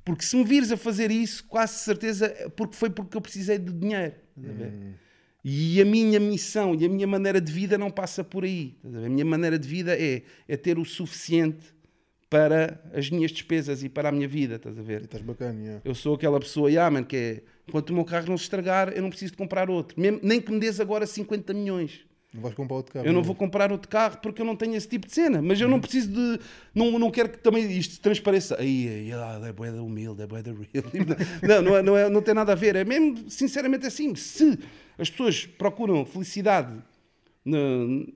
[0.06, 3.58] Porque se me vires a fazer isso, quase certeza, é porque foi porque eu precisei
[3.58, 4.14] de dinheiro.
[4.36, 4.74] ver?
[5.46, 8.78] E a minha missão e a minha maneira de vida não passa por aí.
[8.84, 11.74] a minha maneira de vida é, é ter o suficiente
[12.30, 14.56] para as minhas despesas e para a minha vida.
[14.56, 15.02] Estás a E ver?
[15.04, 15.82] estás bacana, yeah.
[15.86, 18.90] Eu sou aquela pessoa, yeah, man, que é, enquanto o meu carro não se estragar,
[18.90, 20.00] eu não preciso de comprar outro.
[20.00, 22.06] Mesmo- nem que me des agora 50 milhões.
[22.34, 23.06] Não vais comprar outro carro.
[23.06, 25.42] Eu não vou comprar outro carro porque eu não tenho esse tipo de cena.
[25.42, 26.40] Mas eu não preciso de.
[26.74, 28.60] Não, não quero que também isto transpareça.
[28.60, 30.86] Aí, aí, ah, é boeda humilde, é boeda real.
[31.44, 32.76] Não, não, é, não, é, não tem nada a ver.
[32.76, 34.16] É mesmo, sinceramente, assim.
[34.16, 34.58] Se
[34.98, 36.76] as pessoas procuram felicidade,
[37.46, 38.08] no,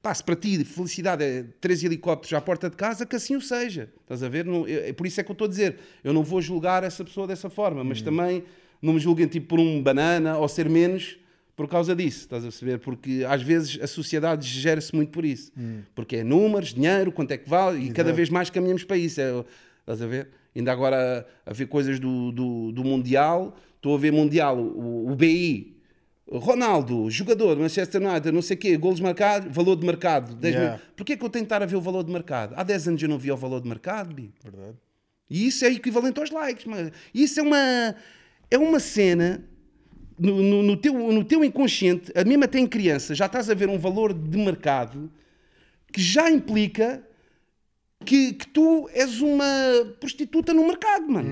[0.00, 3.40] pá, se para ti felicidade é três helicópteros à porta de casa, que assim o
[3.40, 3.92] seja.
[4.02, 4.44] Estás a ver?
[4.44, 5.78] Não, é, é por isso é que eu estou a dizer.
[6.04, 8.44] Eu não vou julgar essa pessoa dessa forma, mas também
[8.80, 11.18] não me julguem tipo por um banana ou ser menos
[11.56, 12.78] por causa disso, estás a perceber?
[12.78, 15.52] Porque às vezes a sociedade gera-se muito por isso.
[15.94, 19.20] Porque é números, dinheiro, quanto é que vale, e cada vez mais caminhamos para isso.
[19.20, 19.44] É,
[19.80, 20.28] estás a ver?
[20.54, 25.14] Ainda agora a, ver coisas do, do, do Mundial, estou a ver Mundial, o, o
[25.16, 25.76] BI,
[26.30, 30.34] Ronaldo, jogador, Manchester United, não sei o quê, golos marcados, valor de mercado.
[30.34, 30.76] 10 Yeah.
[30.76, 30.86] mil.
[30.96, 32.54] Porquê que eu tenho que estar a ver o valor de mercado?
[32.56, 34.32] Há 10 anos eu não via o valor de mercado, Bi.
[34.42, 34.76] Verdade.
[35.28, 36.64] E isso é equivalente aos likes.
[36.64, 37.94] Mas isso é uma,
[38.50, 39.44] é uma cena
[40.18, 43.54] no, no- no teu, no teu inconsciente, a mesmo até em criança, já estás a
[43.54, 45.10] ver um valor de mercado
[45.92, 47.02] que já implica
[48.04, 49.46] que, que tu és uma
[50.00, 51.28] prostituta no mercado, mano.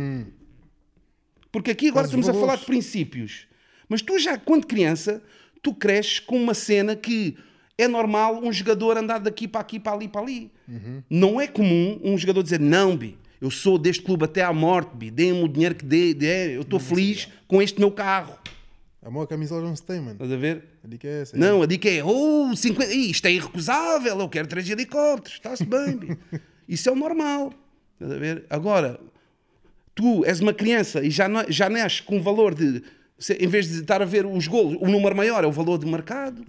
[1.51, 3.47] Porque aqui agora estamos a falar de princípios.
[3.89, 5.23] Mas tu já, quando criança,
[5.61, 7.37] tu cresces com uma cena que
[7.77, 10.51] é normal um jogador andar daqui para aqui, para ali, para ali.
[11.11, 14.97] Não é comum um jogador dizer, não, Bi, eu sou deste clube até à morte,
[14.97, 18.39] Bi, deem-me o dinheiro que dê, dê eu estou feliz com este meu carro.
[19.03, 20.13] A maior camisola não se tem, mano.
[20.13, 20.65] Estás a ver?
[20.85, 21.37] A dica é essa.
[21.37, 25.65] Não, a dica é, oh, 50, Ih, isto é irrecusável, eu quero três helicópteros, está-se
[25.65, 26.17] bem.
[26.69, 27.53] Isso é o normal.
[27.95, 28.45] Estás a ver?
[28.49, 29.01] Agora,
[29.95, 32.83] tu és uma criança e já, na- já nasces com um valor de,
[33.39, 35.87] em vez de estar a ver os golos, o número maior é o valor de
[35.87, 36.47] mercado.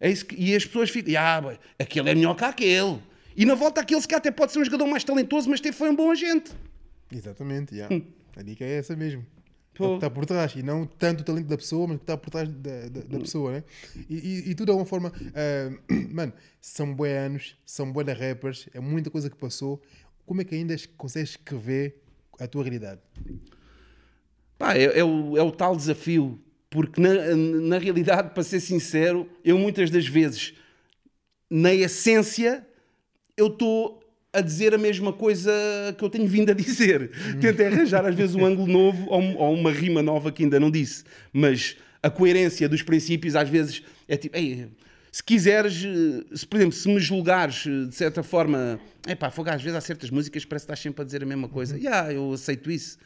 [0.00, 2.98] É isso que, e as pessoas ficam, ah, bem, aquele é melhor que aquele.
[3.36, 5.76] E na volta aquele se calhar até pode ser um jogador mais talentoso, mas teve
[5.76, 6.50] foi um bom agente.
[7.12, 8.04] Exatamente, yeah.
[8.36, 9.24] a dica é essa mesmo.
[9.78, 9.86] É.
[9.86, 9.86] Pô.
[9.86, 12.02] o que está por trás e não tanto o talento da pessoa, mas o que
[12.04, 13.64] está por trás da, da, da pessoa, né?
[14.10, 15.78] E, e, e tu de alguma forma, ah,
[16.10, 19.80] mano, são bué anos, são bué de rappers, é muita coisa que passou.
[20.26, 22.02] Como é que ainda consegues escrever
[22.38, 23.00] a tua realidade?
[24.58, 26.38] Pá, é, é o, é o tal desafio,
[26.68, 30.54] porque na, na realidade, para ser sincero, eu muitas das vezes,
[31.48, 32.66] na essência,
[33.36, 35.50] eu estou a dizer a mesma coisa
[35.96, 37.10] que eu tenho vindo a dizer.
[37.40, 40.70] Tento arranjar às vezes um ângulo novo ou, ou uma rima nova que ainda não
[40.70, 41.04] disse.
[41.32, 44.68] Mas a coerência dos princípios às vezes é tipo, "Ei,
[45.10, 45.84] se quiseres,
[46.34, 49.80] se, por exemplo, se me julgares de certa forma, é pá, fogo, às vezes há
[49.80, 51.76] certas músicas que parece que estás sempre a dizer a mesma coisa.
[51.76, 52.98] E yeah, eu aceito isso,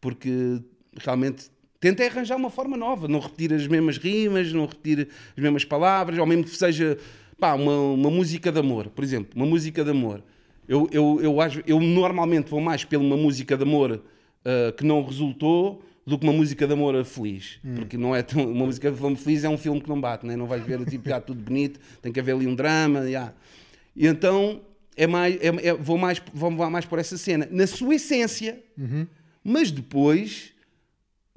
[0.00, 0.60] porque
[0.98, 1.46] realmente
[1.80, 6.18] tentei arranjar uma forma nova, não repetir as mesmas rimas, não repetir as mesmas palavras,
[6.18, 6.98] ou mesmo que seja
[7.38, 10.22] pá, uma, uma música de amor, por exemplo, uma música de amor.
[10.68, 14.02] Eu, eu, eu, eu normalmente vou mais pela uma música de amor
[14.44, 17.58] ah, que não resultou do que uma música de amor feliz.
[17.74, 20.24] Porque não é tão, uma música de amor feliz é um filme que não bate,
[20.24, 20.36] né?
[20.36, 23.10] não vais ver tipo, já tudo bonito, tem que haver ali um drama.
[23.10, 23.32] já.
[23.94, 24.60] E então
[24.96, 27.48] é mais, é- é- vou, mais, vou mais por essa cena.
[27.50, 28.62] Na sua essência,
[29.42, 30.52] mas depois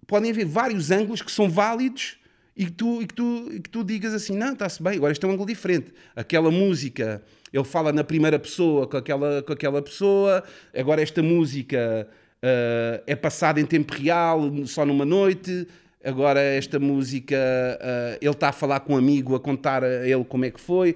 [0.07, 2.17] podem haver vários ângulos que são válidos
[2.55, 5.11] e que tu, e que tu, e que tu digas assim: não, está-se bem, agora
[5.11, 5.93] este é um ângulo diferente.
[6.15, 12.07] Aquela música, ele fala na primeira pessoa com aquela, com aquela pessoa, agora esta música
[12.43, 15.67] uh, é passada em tempo real, só numa noite.
[16.03, 20.23] Agora, esta música, uh, ele está a falar com um amigo, a contar a ele
[20.23, 20.95] como é que foi.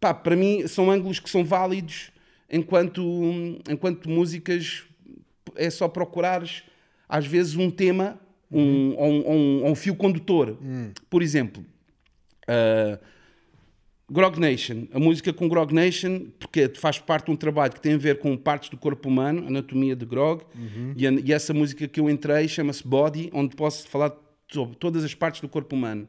[0.00, 2.10] Pá, para mim, são ângulos que são válidos
[2.50, 3.00] enquanto,
[3.68, 4.82] enquanto músicas.
[5.56, 6.62] É só procurares,
[7.08, 8.18] às vezes, um tema
[8.50, 10.56] um, ou, um, ou um, ou um fio condutor.
[11.08, 11.64] Por exemplo,
[12.48, 12.98] uh,
[14.10, 17.94] Grog Nation, a música com Grog Nation, porque faz parte de um trabalho que tem
[17.94, 20.42] a ver com partes do corpo humano, anatomia de Grog,
[20.96, 24.12] e, a- e essa música que eu entrei chama-se Body, onde posso falar
[24.50, 26.08] sobre todas as partes do corpo humano.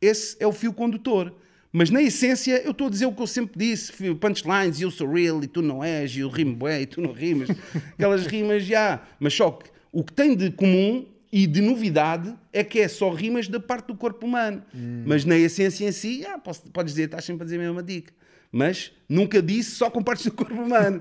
[0.00, 1.32] Esse é o fio condutor.
[1.72, 5.10] Mas na essência eu estou a dizer o que eu sempre disse, punchlines, eu sou
[5.10, 7.48] real e tu não és, e eu rimo bué e tu não rimas.
[7.94, 9.02] Aquelas rimas já.
[9.18, 11.04] Mas só que o que tem de comum
[11.36, 14.62] e de novidade é que é só rimas da parte do corpo humano.
[15.04, 17.82] Mas na essência em si, ah, posso, podes dizer, estás sempre a dizer a mesma
[17.82, 18.12] dica.
[18.52, 21.00] Mas nunca disse só com partes do corpo humano.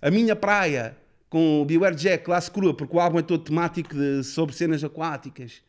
[0.00, 0.96] A minha praia
[1.28, 4.82] com o Beware Jack, classe crua, porque o álbum é todo temático de- sobre cenas
[4.82, 5.60] aquáticas.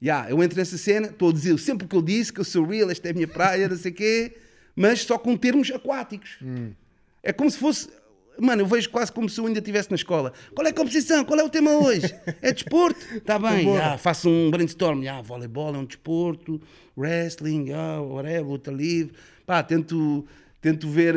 [0.00, 2.44] Ya, eu entro nessa cena, estou a dizer sempre o que eu disse, que eu
[2.44, 4.36] sou real, esta é a minha praia, não sei o quê,
[4.74, 6.38] mas só com termos aquáticos.
[7.22, 7.88] É como se fosse.
[8.40, 10.32] Mano, eu vejo quase como se eu ainda estivesse na escola.
[10.54, 11.24] Qual é a composição?
[11.24, 12.12] Qual é o tema hoje?
[12.40, 12.98] É desporto?
[13.16, 15.02] Está bem, já, faço um brainstorm.
[15.02, 16.60] Já, voleibol é um desporto,
[16.96, 19.12] wrestling, já, whatever, luta livre.
[19.46, 20.24] Pá, tento,
[20.60, 21.14] tento ver.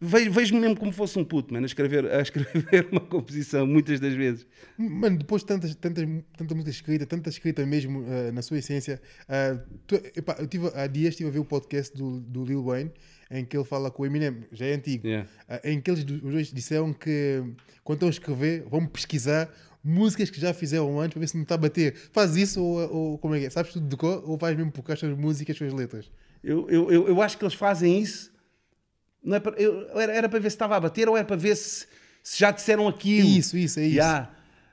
[0.00, 3.98] vejo- Vejo-me mesmo como fosse um puto, mano, a escrever, a escrever uma composição, muitas
[3.98, 4.46] das vezes.
[4.78, 6.04] Mano, depois de tantas, tantas,
[6.36, 10.70] tanta música escrita, tanta escrita mesmo eh, na sua essência, eh, tu- epá, eu tive,
[10.74, 12.92] há dias estive a ver o podcast do, do Lil Wayne,
[13.30, 15.28] em que ele fala com o Eminem, já é antigo, Yeah.
[15.48, 17.42] eh, em que eles os dois disseram que
[17.84, 19.50] quando estão a escrever, vão pesquisar
[19.84, 21.94] músicas que já fizeram antes para ver se não está a bater.
[22.12, 23.50] Faz isso ou, ou como é que é?
[23.50, 26.10] Sabes tudo de cor ou faz mesmo por causa das músicas, as suas letras?
[26.42, 28.32] Eu, eu, eu, eu acho que eles fazem isso.
[29.22, 31.36] Não é para, eu- era, era para ver se estava a bater ou era para
[31.36, 31.86] ver se,
[32.22, 33.28] se já disseram aquilo.
[33.28, 33.94] Isso, isso, é isso.
[33.96, 34.30] Yeah.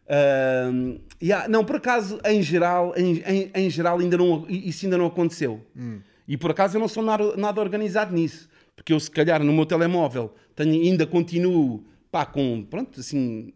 [0.07, 1.47] Ahm, yeah.
[1.47, 5.61] Não, por acaso, em geral, em, em, em geral ainda não, isso ainda não aconteceu.
[5.75, 5.99] Hum.
[6.27, 8.49] E por acaso eu não sou nada, organizado nisso.
[8.75, 13.53] Porque eu, se calhar, no meu telemóvel, tenho, ainda continuo pá, com, pronto, assim,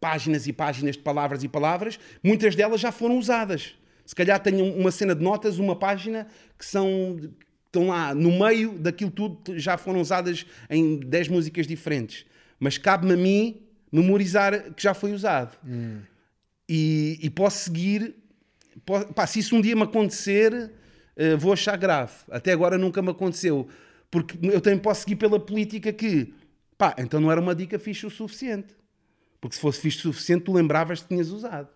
[0.00, 3.74] páginas e páginas de palavras e palavras, muitas delas já foram usadas.
[4.06, 6.26] Se calhar tenho uma cena de notas, uma página
[6.58, 7.18] que são
[7.66, 12.26] estão lá no meio daquilo tudo, já foram usadas em 10 músicas diferentes.
[12.60, 15.56] Mas cabe-me a mim memorizar que já foi usado.
[16.68, 18.14] E, e posso seguir.
[18.84, 20.70] po- pá, se isso um dia me acontecer,
[21.16, 22.12] eh, vou achar grave.
[22.30, 23.68] Até agora nunca me aconteceu.
[24.10, 26.34] Porque eu também posso seguir pela política que,
[26.76, 28.74] pá, então não era uma dica fixe o suficiente.
[29.40, 31.68] Porque se fosse fixe o suficiente, tu lembravas que tinhas usado.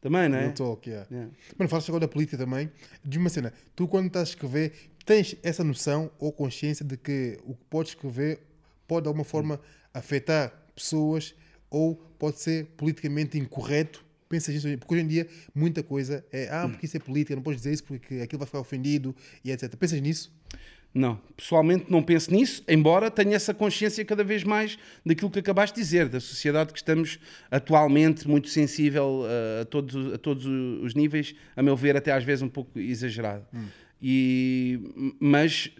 [0.00, 0.42] Também, não é?
[0.42, 1.08] Real talk, yeah.
[1.10, 1.32] Yeah.
[1.58, 2.70] Mano, falas agora da política também.
[3.04, 4.72] Diz-me uma cena, tu quando estás a escrever,
[5.04, 8.40] tens essa noção ou consciência de que o que podes escrever
[8.86, 9.60] pode de alguma forma
[9.92, 11.34] afetar pessoas
[11.68, 14.04] ou pode ser politicamente incorreto?
[14.28, 14.78] Pensas nisso?
[14.78, 17.72] Porque hoje em dia muita coisa é, ah, porque isso é política, não podes dizer
[17.72, 19.14] isso porque aquilo vai ficar ofendido
[19.44, 19.74] e etc.
[19.76, 20.32] Pensas nisso?
[20.94, 25.76] Não, pessoalmente não penso nisso, embora tenha essa consciência cada vez mais daquilo que acabaste
[25.76, 27.18] de dizer, da sociedade que estamos
[27.50, 32.24] atualmente muito sensível uh, a, todos, a todos os níveis, a meu ver, até às
[32.24, 33.46] vezes um pouco exagerado.
[34.00, 34.80] E,
[35.20, 35.70] mas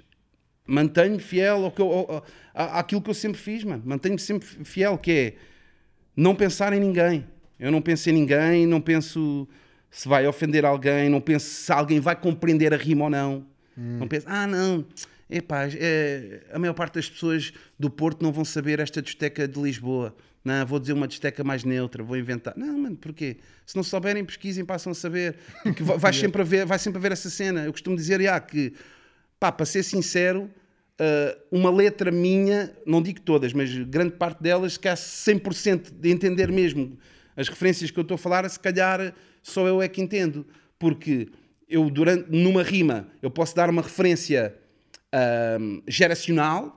[0.67, 3.83] mantenho fiel ao que eu, ao- àquilo que eu sempre fiz, mano.
[3.87, 5.35] Mantenho-me sempre fiel, que é
[6.15, 7.25] não pensar em ninguém.
[7.59, 9.49] Eu não penso em ninguém, não penso
[9.91, 13.47] se vai ofender alguém, não penso se alguém vai compreender a rima ou não.
[13.77, 14.85] Não penso, ah, não,
[15.31, 19.61] epá, é, a maior parte das pessoas do Porto não vão saber esta discoteca de
[19.61, 20.17] Lisboa.
[20.45, 22.55] Não, vou dizer uma discoteca mais neutra, vou inventar.
[22.57, 23.37] Não, mano, porquê?
[23.65, 25.37] Se não souberem, pesquisem, passam a saber.
[25.63, 27.65] Porque vai, sempre a ver, vai sempre a ver essa cena.
[27.65, 28.73] Eu costumo dizer, já, que,
[29.39, 30.51] pá, para ser sincero,
[31.01, 36.11] Uh, uma letra minha, não digo todas, mas grande parte delas, que há 100% de
[36.11, 36.99] entender mesmo
[37.39, 40.45] as referências que eu estou a falar, se calhar só eu é que entendo.
[40.77, 41.29] Porque
[41.69, 44.55] eu, durante, numa rima, eu posso dar uma referência
[45.13, 46.77] ahm, geracional,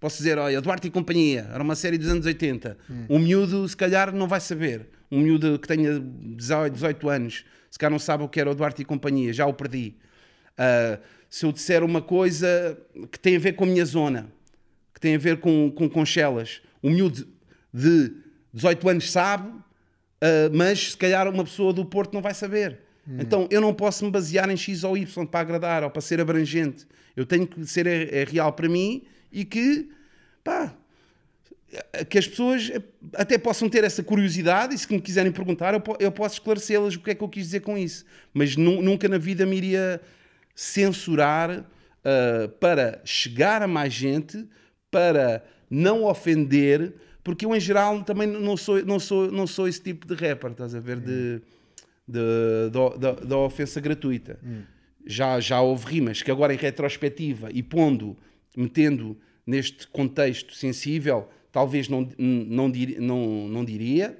[0.00, 2.76] posso dizer, olha, Duarte e Companhia, era uma série dos anos 80.
[3.08, 4.88] Um miúdo, se calhar, não vai saber.
[5.08, 8.54] Um miúdo que tenha 18, 18 anos, se calhar não sabe o que era o
[8.56, 9.94] Duarte e Companhia, já o perdi.
[10.58, 10.98] Ah,
[11.30, 12.76] se eu disser uma coisa
[13.10, 14.26] que tem a ver com a minha zona,
[14.92, 17.26] que tem a ver com, com Conchelas, um miúdo
[17.72, 18.12] de
[18.52, 19.50] 18 anos sabe,
[20.22, 22.78] ah, mas se calhar uma pessoa do Porto não vai saber.
[23.18, 26.20] Então eu não posso me basear em X ou Y para agradar ou para ser
[26.20, 26.86] abrangente.
[27.16, 29.90] Eu tenho que ser é, é real para mim e que,
[30.44, 30.72] pá,
[32.08, 32.70] que as pessoas
[33.14, 37.00] até possam ter essa curiosidade e se me quiserem perguntar, eu, eu posso esclarecê-las o
[37.00, 38.04] que é que eu quis dizer com isso.
[38.32, 40.00] Mas nu- nunca na vida me iria
[40.54, 41.64] censurar
[42.04, 44.46] ah, para chegar a mais gente,
[44.90, 46.92] para não ofender,
[47.24, 50.50] porque eu em geral também não sou, não sou, não sou esse tipo de rapper,
[50.52, 50.98] estás a ver?
[51.00, 51.40] De,
[52.06, 52.70] de-
[53.24, 54.38] da- ofensa gratuita.
[55.06, 58.16] Já, já houve rimas que agora em retrospectiva e pondo,
[58.56, 64.18] metendo neste contexto sensível, talvez não, não, dir- não, não diria,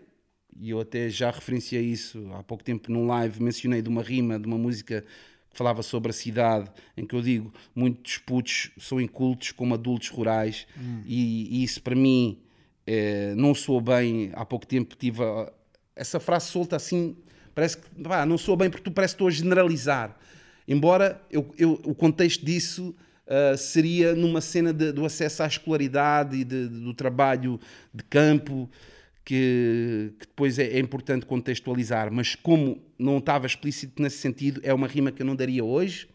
[0.59, 4.38] e eu até já referenciei isso há pouco tempo num live, mencionei de uma rima,
[4.38, 5.05] de uma música
[5.51, 10.09] que falava sobre a cidade, em que eu digo, muitos putos são incultos como adultos
[10.09, 10.67] rurais,
[11.07, 12.38] e, e isso para mim
[12.87, 15.53] eh, não soa bem, há pouco tempo tive a-
[15.95, 17.16] essa frase solta assim,
[17.55, 20.16] parece que, pá, não soa bem porque tu parece que estou a generalizar,
[20.66, 26.37] embora eu, eu- o contexto disso Uh, seria numa cena de- do acesso à escolaridade
[26.37, 27.59] e de- do trabalho
[27.95, 28.68] de campo,
[29.25, 34.75] que, que depois é, é importante contextualizar, mas como não estava explícito nesse sentido, é
[34.75, 36.09] uma rima que eu não daria hoje.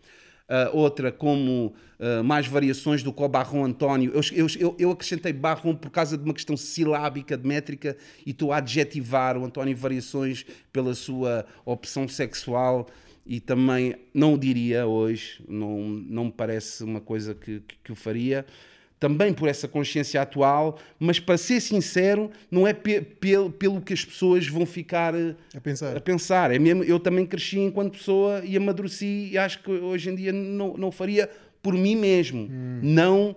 [0.50, 4.14] Uh, outra, como uh, mais variações do Barrom António.
[4.14, 8.54] Eu, eu, eu- acrescentei Barrom por causa de uma questão silábica, de métrica, e estou
[8.54, 12.88] a adjetivar o António Variações pela sua opção sexual
[13.26, 17.92] e também não o diria hoje, não, não me parece uma coisa que, que, que
[17.92, 18.46] o faria.
[19.00, 23.94] Também por essa consciência atual, mas para ser sincero, não é pe- pel- pelo que
[23.94, 25.96] as pessoas vão ficar eh, A pensar.
[25.96, 26.52] a pensar.
[26.52, 30.34] É mesmo, eu também cresci enquanto pessoa e amadureci e acho que hoje em dia
[30.34, 31.30] não, não faria
[31.62, 32.48] por mim mesmo.
[32.82, 33.36] Não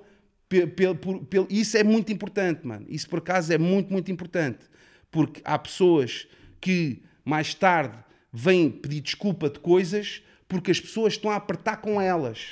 [0.48, 2.86] pe- pe- por- pel- isso é muito importante, mano.
[2.88, 4.60] Isso por acaso é muito, muito importante.
[5.10, 6.26] Porque há pessoas
[6.58, 7.94] que mais tarde
[8.32, 12.50] vêm pedir desculpa de coisas porque as pessoas estão a apertar com elas.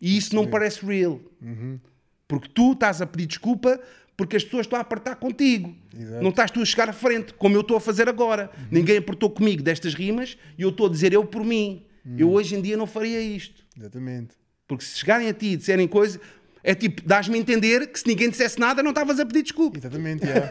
[0.00, 1.20] E isso não parece real.
[2.26, 3.80] Porque tu estás a pedir desculpa
[4.16, 5.74] porque as pessoas estão a apertar contigo.
[5.96, 6.22] Exato.
[6.22, 8.50] Não estás tu a chegar à frente, como eu estou a fazer agora.
[8.70, 11.84] Ninguém apertou comigo destas rimas e eu estou a dizer eu por mim.
[12.16, 13.64] Eu hoje em dia não faria isto.
[13.76, 14.34] Exatamente.
[14.68, 16.20] Porque se chegarem a ti e disserem coisa,
[16.62, 19.78] é tipo, dás-me a entender que se ninguém dissesse nada não estavas a pedir desculpa.
[19.78, 20.48] Exatamente, yeah.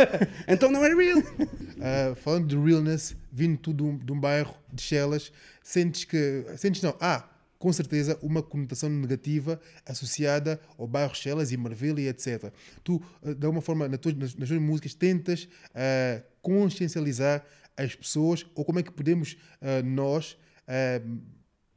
[0.48, 1.22] Então não é real.
[1.86, 6.46] Ah, falando de realness, vindo tu de um, de um bairro de Chelas, sentes que.
[6.56, 7.28] Sentes não, há
[7.64, 12.52] com certeza uma conotação negativa associada ao bairro Chelas e Marvila e etc.
[12.84, 17.42] Tu, ah, de alguma forma, nas tuas, nas, tuas músicas, tentas ah, consciencializar
[17.78, 20.38] as pessoas, ou como é que podemos ah, nós.
[20.68, 21.02] ah,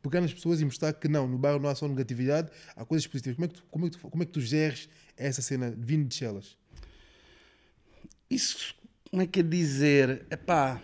[0.02, 3.06] pegar nas pessoas e mostrar que não, no bairro não há só negatividade, há coisas
[3.06, 3.36] positivas.
[3.36, 5.72] Como é que tu, como é que tu, como é que tu geres essa cena
[5.76, 6.56] vindo de Chelas?
[8.28, 8.74] Isso,
[9.08, 10.26] como é que é dizer?
[10.30, 10.82] Epá,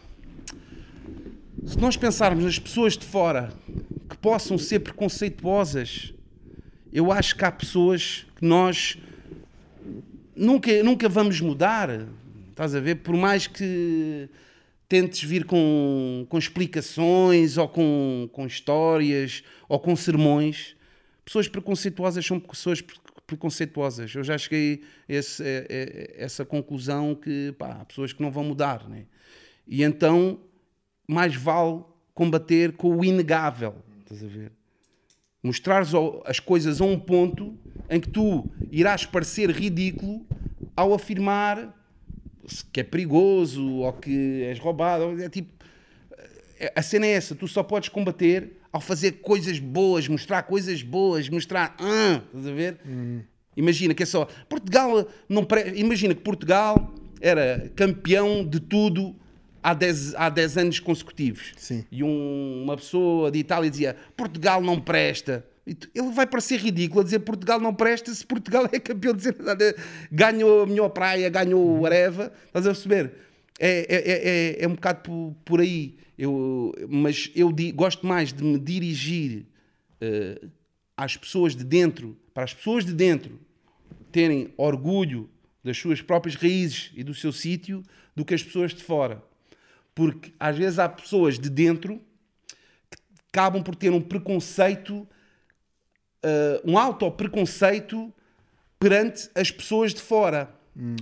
[1.66, 3.52] se nós pensarmos nas pessoas de fora
[4.12, 6.12] que possam ser preconceituosas,
[6.92, 8.98] eu acho que há pessoas que nós
[10.36, 11.88] nunca, nunca vamos mudar.
[12.50, 12.96] Estás a ver?
[12.96, 14.28] Por mais que
[14.86, 20.76] tentes vir com, com explicações ou com, com histórias ou com sermões,
[21.24, 22.96] pessoas preconceituosas são pessoas pre-
[23.26, 24.14] preconceituosas.
[24.14, 28.30] Eu já cheguei a esse- a- a- essa conclusão que pá, há pessoas que não
[28.30, 28.86] vão mudar.
[28.86, 29.06] Né?
[29.66, 30.38] E então,
[31.08, 33.74] mais vale combater com o inegável.
[34.12, 34.52] Estás a ver?
[35.42, 35.90] mostrares
[36.24, 37.58] as coisas a um ponto
[37.90, 40.24] em que tu irás parecer ridículo
[40.76, 41.74] ao afirmar
[42.72, 45.20] que é perigoso ou que és roubado.
[45.20, 45.52] É tipo,
[46.60, 50.82] é- a cena é essa, tu só podes combater ao fazer coisas boas, mostrar coisas
[50.82, 51.74] boas, mostrar.
[51.78, 52.78] Ah, estás a ver?
[53.56, 54.26] Imagina que é só.
[54.48, 55.72] Portugal não pre...
[55.74, 59.16] Imagina que Portugal era campeão de tudo
[59.62, 61.52] há 10, há 10 anos consecutivos.
[61.56, 61.84] Sim.
[61.90, 65.46] E um- uma pessoa de Itália dizia Portugal não presta.
[65.66, 69.22] Ele vai parecer ridículo a dizer Portugal não presta se Portugal é campeão de
[70.10, 72.32] ganhou a melhor praia, ganhou o Areva.
[72.46, 73.12] Estás a perceber?
[73.60, 74.28] É, é, é,
[74.60, 75.96] é, é um bocado por, por aí.
[76.18, 79.46] Eu, mas eu di- gosto mais de me dirigir
[80.00, 80.40] eh,
[80.96, 83.38] às pessoas de dentro, para as pessoas de dentro
[84.10, 85.30] terem orgulho
[85.64, 87.82] das suas próprias raízes e do seu sítio,
[88.16, 89.22] do que as pessoas de fora.
[89.94, 92.00] Porque às vezes há pessoas de dentro
[92.90, 92.98] que
[93.32, 95.06] acabam por ter um preconceito,
[96.22, 98.12] eh, um auto-preconceito
[98.78, 100.54] perante as pessoas de fora.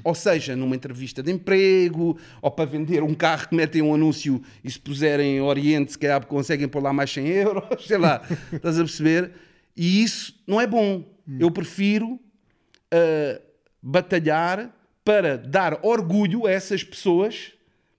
[0.03, 4.43] Ou seja, numa entrevista de emprego, ou para vender um carro que metem um anúncio
[4.65, 8.21] e se puserem Oriente, se calhar conseguem pôr lá mais 100 euros, sei lá,
[8.53, 9.31] estás a perceber?
[9.77, 11.05] E isso não é bom.
[11.39, 13.41] Eu prefiro uh,
[13.81, 17.53] batalhar para dar orgulho a essas pessoas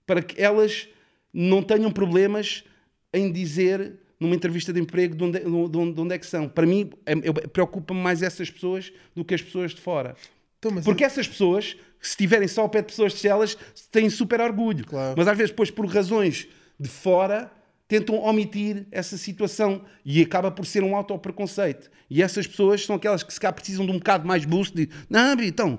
[0.06, 0.88] para que elas
[1.32, 2.64] não tenham problemas
[3.12, 6.48] em dizer numa entrevista de emprego de onde, de onde- de onde é que são.
[6.48, 10.14] Para mim, é- eu- preocupa-me mais essas pessoas do que as pessoas de fora.
[10.58, 13.56] Então, Porque essas pessoas, se estiverem só ao pé de pessoas de Chelas,
[13.90, 14.84] têm super orgulho.
[14.86, 15.14] Claro.
[15.16, 16.46] Mas às vezes, depois, por razões
[16.78, 17.50] de fora,
[17.88, 21.90] tentam omitir essa situação e acaba por ser um autopreconceito.
[22.08, 24.88] E essas pessoas são aquelas que se cá precisam de um bocado mais boost de
[25.10, 25.78] não, então,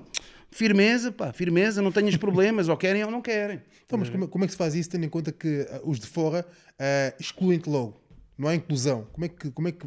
[0.54, 3.60] firmeza, pá, firmeza, não tenhas problemas, ou querem ou não querem.
[3.84, 5.98] Então, mas como, como é que se faz isso, tendo em conta que ah, os
[5.98, 6.46] de fora
[6.78, 8.00] ah, excluem-te logo?
[8.38, 9.08] Não há inclusão.
[9.12, 9.84] Como é que, como é que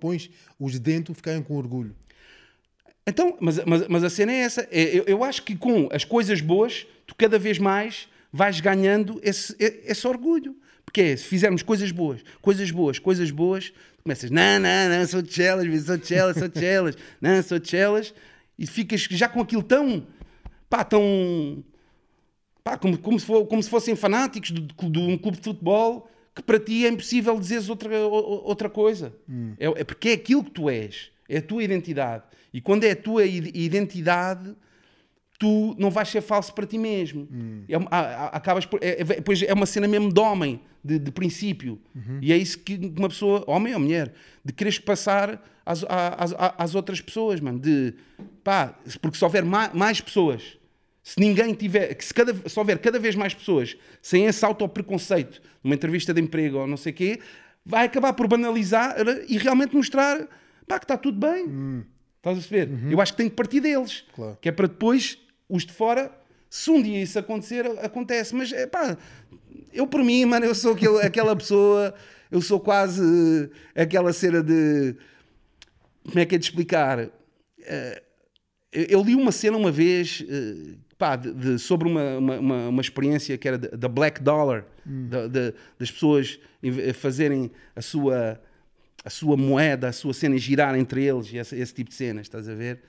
[0.00, 1.94] pões os de dentro ficarem com orgulho?
[3.06, 4.66] Então, mas, mas, mas a cena é essa.
[4.72, 9.20] É, Eu, eu acho que com as coisas boas, tu cada vez mais vais ganhando
[9.22, 10.56] esse, esse orgulho.
[10.84, 15.06] Porque é, se fizermos coisas boas, coisas boas, coisas boas, tu começas, não, não, não,
[15.06, 18.12] sou de Chelas, sou de Chelas, sou de Chelas, não, sou de Chelas,
[18.60, 20.06] e ficas já com aquilo tão,
[20.68, 21.64] pá, tão,
[22.62, 26.10] pá, como, como, se, for, como se fossem fanáticos de, de um clube de futebol
[26.34, 29.14] que para ti é impossível dizeres outra, outra coisa.
[29.58, 32.24] É, é porque é aquilo que tu és, é a tua identidade.
[32.52, 34.54] E quando é a tua identidade,
[35.40, 37.26] tu não vais ser falso para ti mesmo.
[37.66, 39.06] É, a- a- acabas por, é, é,
[39.48, 41.80] é uma cena mesmo de homem, de, de princípio.
[42.20, 44.12] E é isso que uma pessoa, homem ou mulher,
[44.44, 47.58] de quereres passar às, às, às- outras pessoas, mano.
[47.58, 47.94] De,
[48.44, 50.58] pá, porque se houver ma- mais pessoas,
[51.02, 55.40] se ninguém tiver, que se, cada, se houver cada vez mais pessoas sem esse autopreconceito
[55.64, 57.18] numa entrevista de emprego ou não sei o quê,
[57.64, 58.94] vai acabar por banalizar
[59.26, 60.28] e realmente mostrar
[60.68, 61.46] pá, que está tudo bem.
[62.18, 62.92] Estás a perceber?
[62.92, 64.04] Eu acho que tem que partir deles.
[64.14, 64.36] Claro.
[64.38, 65.18] Que é para depois
[65.50, 66.10] os de fora,
[66.48, 68.34] se um dia isso acontecer, acontece.
[68.34, 68.96] Mas é pá,
[69.72, 71.94] eu por mim, mano, eu sou aquele, aquela pessoa,
[72.30, 74.94] eu sou quase eh, aquela cena de.
[76.04, 77.08] Como é que é de explicar?
[77.60, 78.02] Eh,
[78.72, 83.36] eu li uma cena uma vez eh, pá, de- de- sobre uma, uma, uma, experiência
[83.38, 86.38] que era da- Black Dollar, da- da- das pessoas
[86.94, 88.40] fazerem a sua,
[89.04, 92.26] a sua moeda, a sua cena girar entre eles, e esse, esse tipo de cenas,
[92.26, 92.80] estás a ver?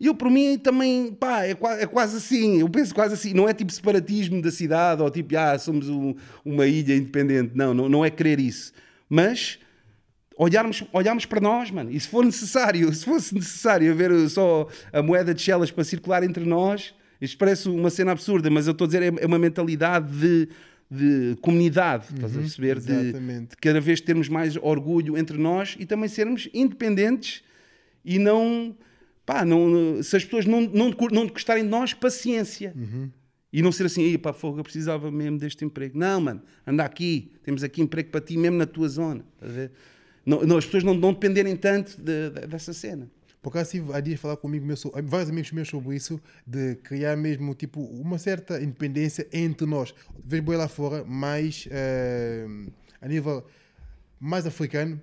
[0.00, 3.48] E eu, por mim, também, pá, é, é quase assim, eu penso quase assim, não
[3.48, 7.88] é tipo separatismo da cidade, ou tipo, ah, somos um- uma ilha independente, não, não,
[7.88, 8.72] não é querer isso,
[9.08, 9.58] mas
[10.36, 11.90] olharmos, olharmos para nós, mano.
[11.90, 16.22] E se for necessário, se fosse necessário haver só a moeda de Shellas para circular
[16.22, 19.38] entre nós, isto parece uma cena absurda, mas eu estou a dizer, é é uma
[19.38, 20.48] mentalidade de,
[20.88, 22.78] de comunidade, estás a perceber?
[22.78, 23.50] De, exatamente.
[23.50, 27.42] de cada vez termos mais orgulho entre nós e também sermos independentes
[28.04, 28.76] e não.
[29.28, 32.72] Pá, não, se as pessoas não, não, não gostarem de nós, paciência.
[33.52, 35.98] E não ser assim, aí pá, fogo, eu precisava mesmo deste emprego.
[35.98, 39.22] Não, mano, anda aqui, temos aqui emprego para ti, mesmo na tua zona.
[40.24, 43.10] Não, não, as pessoas não, não dependerem tanto de- de- dessa cena.
[43.42, 47.14] Por acaso tive há dias falar comigo, meu, vários amigos meus sobre isso, de criar
[47.14, 49.94] mesmo tipo uma certa independência entre nós.
[50.24, 52.46] Vejo boi lá fora, mais eh,
[53.00, 53.44] a nível
[54.18, 55.00] mais africano,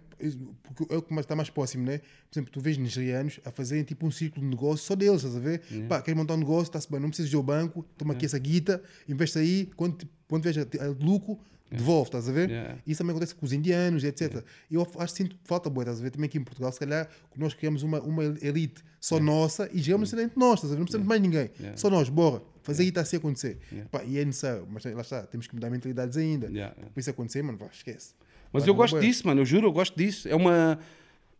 [0.64, 2.00] porque é o que está mais próximo, né?
[2.00, 5.36] Por exemplo, tu vês nigerianos a fazerem tipo um círculo de negócio só deles, estás
[5.36, 5.62] a ver?
[5.88, 8.40] Pá, queres montar um negócio, está-se bem, não precisas ir ao banco, toma aqui essa
[8.40, 10.68] guita, investe aí, quando, quando veja
[11.00, 11.40] lucro,
[11.72, 12.50] devolve, estás a ver?
[12.50, 12.78] Yeah.
[12.86, 14.44] Isso também acontece com os indianos, etc.
[14.70, 16.12] Eu acho que sinto falta boa, estás a ver?
[16.12, 20.12] Também aqui em Portugal, se calhar, nós criamos uma, uma elite só nossa e geramos
[20.12, 20.26] yeah.
[20.26, 20.80] entre nós, estás a ver?
[20.80, 21.50] Não precisamos mais ninguém.
[21.76, 22.42] Só nós, bora.
[22.64, 23.02] Fazer yeah.
[23.02, 23.60] isso assim acontecer.
[23.92, 26.48] Pá, e é necessário, mas lá está, temos que mudar mentalidades ainda.
[26.48, 26.74] Yeah.
[26.76, 28.14] Para isso acontecer, mano, vá, esquece.
[28.56, 30.30] Mas Vai, eu gosto disso, mano, eu juro, eu gosto disso.
[30.30, 30.80] É uma.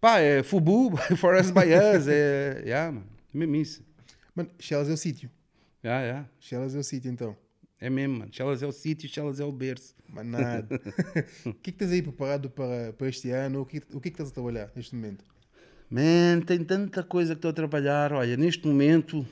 [0.02, 2.10] Pá, é Fubu, for us by us.
[2.10, 2.62] É.
[2.66, 3.08] Yeah, mano.
[3.34, 3.86] É mesmo isso.
[4.36, 5.32] Mano, Shellas é o sítio.
[5.82, 6.30] Yeah, yeah.
[6.42, 7.38] Shellas é o sítio, então.
[7.80, 8.32] É mesmo, mano.
[8.34, 9.96] Chelas é o sítio, Chelas é o berço.
[10.10, 10.68] Mas nada.
[11.46, 13.62] o que é que tens aí preparado para, para este ano?
[13.62, 15.24] O que, o que é que estás a trabalhar neste momento?
[15.90, 18.12] Man, tem tanta coisa que estou a trabalhar.
[18.12, 19.26] Olha, neste momento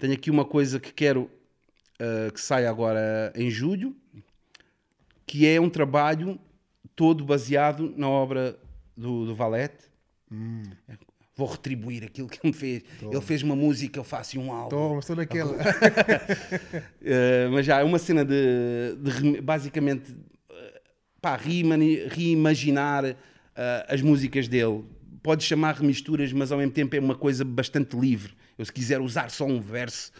[0.00, 1.30] tenho aqui uma coisa que quero
[2.00, 3.94] ah, que saia agora em julho,
[5.28, 6.40] que é um trabalho
[6.96, 8.58] todo baseado na obra
[8.96, 9.84] do, do Valete.
[11.36, 12.82] Vou retribuir aquilo que ele me fez.
[13.00, 14.70] Ele fez uma música, eu faço um álbum.
[14.70, 15.52] Toma, estou naquela.
[15.52, 15.56] Uh,
[17.52, 20.16] mas já é uma cena de, de basicamente uh,
[21.20, 23.14] pá, reimaginar uh,
[23.86, 24.84] as músicas dele.
[25.22, 28.32] Pode chamar remisturas, mas ao mesmo tempo é uma coisa bastante livre.
[28.56, 30.10] Eu, se quiser usar só um verso,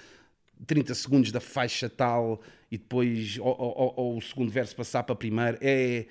[0.67, 2.41] 30 segundos da faixa tal
[2.71, 6.07] e depois ou, ou- ou- o segundo verso passar para primeiro, é,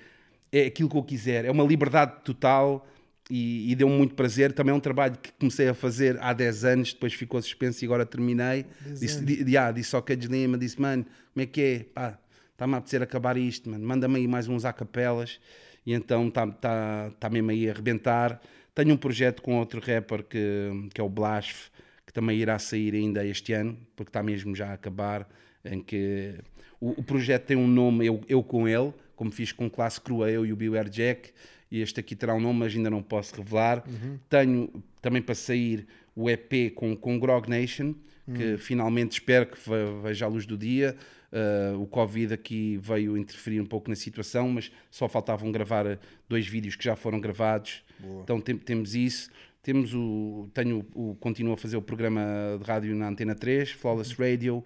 [0.50, 1.44] é aquilo que eu quiser.
[1.44, 2.86] É uma liberdade total
[3.30, 4.52] e, e deu-me muito prazer.
[4.52, 7.86] Também é um trabalho que comecei a fazer há 10 anos, depois ficou suspenso e
[7.86, 8.64] agora terminei.
[8.98, 11.78] Disse, di, ah, disse ao Cage Lima, disse, mano, como é que é?
[11.94, 12.18] Pá,
[12.52, 13.86] está-me a apetecer acabar isto, mano.
[13.86, 15.38] Manda-me aí mais uns acapelas.
[15.86, 18.40] E então está tá, tá mesmo aí a arrebentar.
[18.74, 21.68] Tenho um projeto com outro rapper que, que é o Blasf,
[22.08, 25.28] que também irá sair ainda este ano, porque está mesmo já a acabar,
[25.62, 26.36] em que
[26.80, 30.30] o, o projeto tem um nome, eu, eu com ele, como fiz com Classe Crua,
[30.30, 31.32] eu e o Beware Jack,
[31.70, 33.84] e este aqui terá um nome, mas ainda não posso revelar.
[34.30, 35.86] Tenho também para sair
[36.16, 37.94] o EP com, com Grog Nation,
[38.34, 40.96] que finalmente espero que ve- veja a luz do dia.
[41.30, 45.98] Uh, o Covid aqui veio interferir um pouco na situação, mas só faltavam gravar uh,
[46.26, 47.82] dois vídeos que já foram gravados.
[48.24, 49.28] Então tem- temos isso.
[49.68, 52.22] Temos o, tenho o, continuo a fazer o programa
[52.58, 54.64] de rádio na Antena 3, Flawless Radio.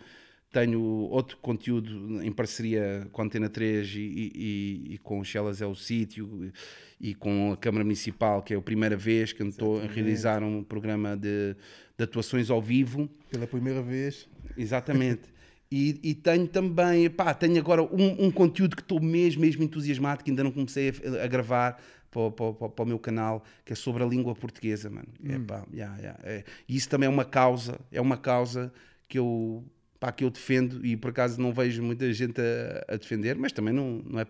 [0.53, 5.61] Tenho outro conteúdo em parceria com a Antena 3 e, e- e- com o Shellas
[5.61, 6.53] é o Sítio
[7.01, 10.63] e, com a Câmara Municipal, que é a primeira vez que estou a realizar um
[10.63, 11.57] programa de,
[11.99, 13.11] de atuações ao vivo.
[13.29, 14.29] Pela primeira vez.
[14.57, 15.23] Exatamente.
[15.69, 20.23] E, e tenho também, pá, tenho agora um, um conteúdo que estou mesmo, mesmo entusiasmado,
[20.23, 21.83] que ainda não comecei a, a gravar
[22.13, 25.09] para, o- para, para o meu canal, que é sobre a língua portuguesa, mano.
[25.25, 26.45] É, pá, yeah, yeah, é.
[26.69, 28.73] E isso também é uma causa, é uma causa
[29.09, 29.65] que eu,
[30.01, 33.53] pá, que eu defendo e por acaso não vejo muita gente a, a defender, mas
[33.53, 34.27] também não, não é,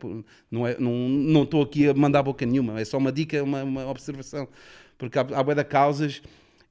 [0.51, 3.63] não é, não não estou aqui a mandar boca nenhuma, é só uma dica, uma,
[3.65, 4.49] uma observação,
[4.99, 6.23] porque há, há de causas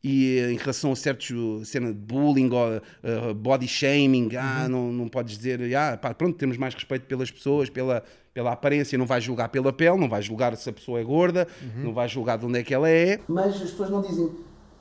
[0.03, 4.91] e eh, em relação a certos cena de bullying ou uh, body shaming, ah, não,
[4.91, 9.05] não podes dizer, ah, pá, pronto, temos mais respeito pelas pessoas, pela, pela aparência, não
[9.05, 11.47] vais julgar pela pele, não vais julgar se a pessoa é gorda,
[11.77, 13.19] não vais julgar de onde é que ela é.
[13.27, 14.31] Mas as pessoas não dizem,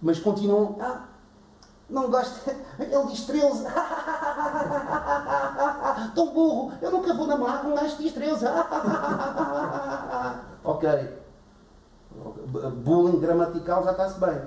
[0.01, 0.79] mas continuam.
[0.81, 1.11] Ah,
[1.91, 2.51] não gosto.
[2.79, 3.64] Ele diz 13.
[6.14, 6.73] Tão burro.
[6.81, 8.47] Eu nunca vou namorar com um gajo que diz 13.
[10.64, 11.18] ok.
[12.85, 14.41] Bullying gramatical já está-se bem.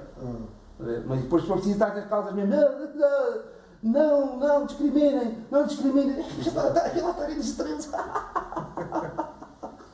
[1.07, 2.53] Mas depois se for preciso estar com as causas mesmo.
[3.81, 6.19] Não, não, discriminem, não discriminem.
[6.19, 6.69] Ele está a
[7.27, 7.79] dizer 13.
[7.79, 8.03] Estás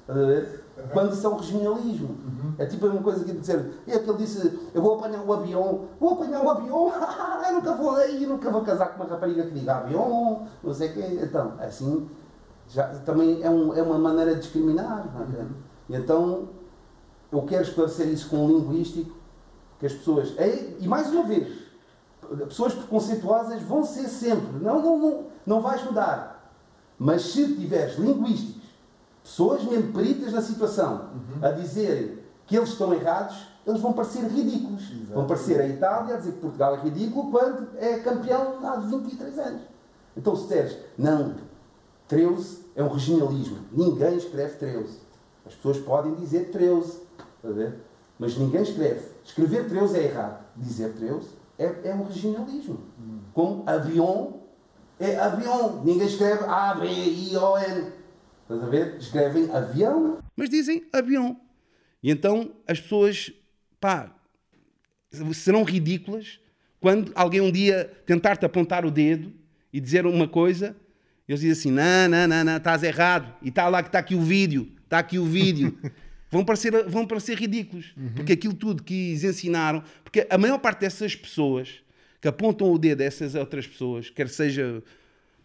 [0.07, 0.63] a ver?
[0.93, 2.17] Quando isso é um regionalismo.
[2.57, 5.85] É tipo uma coisa que dizer, é que ele disse, eu vou apanhar o avião,
[5.99, 6.91] vou apanhar o avião,
[7.47, 10.89] eu nunca vou aí, nunca vou casar com uma rapariga que diga avião, não sei
[10.89, 11.19] o quê.
[11.23, 12.09] Então, assim,
[12.67, 15.05] já, também é, um- é uma maneira de discriminar.
[15.13, 15.45] não é?
[15.89, 16.49] E então,
[17.31, 19.15] eu quero esclarecer isso com o linguístico,
[19.79, 21.47] que as pessoas, é- e mais uma vez,
[22.47, 26.53] pessoas preconceituosas vão ser sempre, não, não, não, não vais mudar.
[26.97, 28.61] Mas se tiveres linguísticos,
[29.23, 31.09] pessoas mesmo peritas na situação,
[31.41, 34.83] a dizerem que eles estão errados, eles vão parecer ridículos.
[35.13, 39.39] Vão parecer a Itália a dizer que Portugal é ridículo quando é campeão há 23
[39.39, 39.61] anos.
[40.17, 41.35] Então se disseres, não,
[42.07, 44.99] 13 é um regionalismo, ninguém escreve 13.
[45.45, 47.75] As pessoas podem dizer 13, está a ver?
[48.19, 49.01] mas ninguém escreve.
[49.29, 50.45] Escrever 13 é errado.
[50.55, 52.79] Dizer 13 é, é um regionalismo.
[53.33, 54.41] Como avião
[54.99, 55.83] é avião.
[55.83, 57.91] Ninguém escreve A-B-I-O-N.
[58.41, 58.97] Estás a ver?
[58.97, 60.19] Escrevem avião.
[60.35, 61.39] mas dizem avião.
[62.01, 63.31] E então as pessoas,
[63.79, 64.11] pá,
[65.33, 66.39] serão ridículas
[66.79, 69.31] quando alguém um dia tentar-te apontar o dedo
[69.71, 70.75] e dizer uma coisa,
[71.27, 73.31] eles dizem assim: não, não, não, não, estás errado.
[73.43, 75.77] E está lá que está aqui o vídeo, está aqui o vídeo.
[76.31, 77.93] Vão parecer, vão parecer ridículos.
[78.15, 79.83] Porque aquilo tudo que lhes ensinaram.
[80.03, 81.81] Porque a maior parte dessas pessoas
[82.21, 84.83] que apontam o dedo a essas outras pessoas, quer seja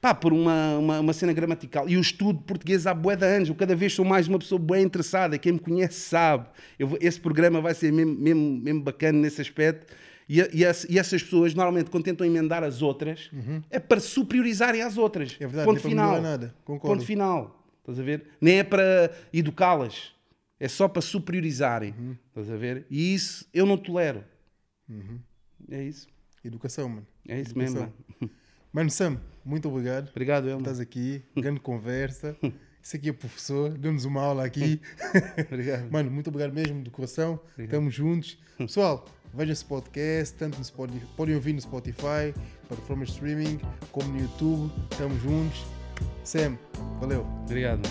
[0.00, 1.88] pá, por uma, uma, uma cena gramatical.
[1.88, 3.48] E o estudo português há bué de anos.
[3.48, 5.38] Eu cada vez sou mais uma pessoa bem interessada.
[5.38, 6.46] Quem me conhece sabe.
[6.78, 9.94] Eu esse programa vai ser mesmo, mesmo, mesmo bacana nesse aspecto.
[10.28, 13.30] E, e e essas pessoas, normalmente, quando tentam emendar as outras,
[13.70, 15.36] é para superiorizarem as outras.
[15.40, 16.10] É verdade, Ponto final.
[16.10, 16.54] melhorar nada.
[16.64, 16.96] Concordo.
[16.96, 17.64] Ponto final.
[17.80, 18.24] Estás a ver?
[18.40, 20.13] Nem é para educá-las.
[20.64, 21.94] É só para superiorizarem.
[21.98, 22.16] Uhum.
[22.28, 22.86] Estás a ver?
[22.88, 24.24] E isso eu não tolero.
[25.70, 26.08] É isso.
[26.42, 27.06] Educação, mano.
[27.28, 27.74] É isso Educação.
[27.82, 27.94] mesmo.
[28.20, 28.32] mano.
[28.72, 30.08] Mano, Sam, muito obrigado.
[30.08, 30.62] Obrigado, Elma.
[30.62, 32.36] Estás aqui, grande conversa.
[32.82, 34.80] Isso aqui é professor, deu-nos uma aula aqui.
[35.46, 35.88] Obrigado.
[35.92, 37.38] Mano, muito obrigado mesmo do coração.
[37.56, 38.36] Estamos juntos.
[38.58, 42.34] Pessoal, vejam esse podcast, tanto no Spotify, podem ouvir no Spotify,
[42.66, 43.60] plataformas de streaming,
[43.92, 44.72] como no YouTube.
[44.90, 45.64] Estamos juntos.
[46.24, 46.58] Sam,
[46.98, 47.24] valeu.
[47.44, 47.82] Obrigado.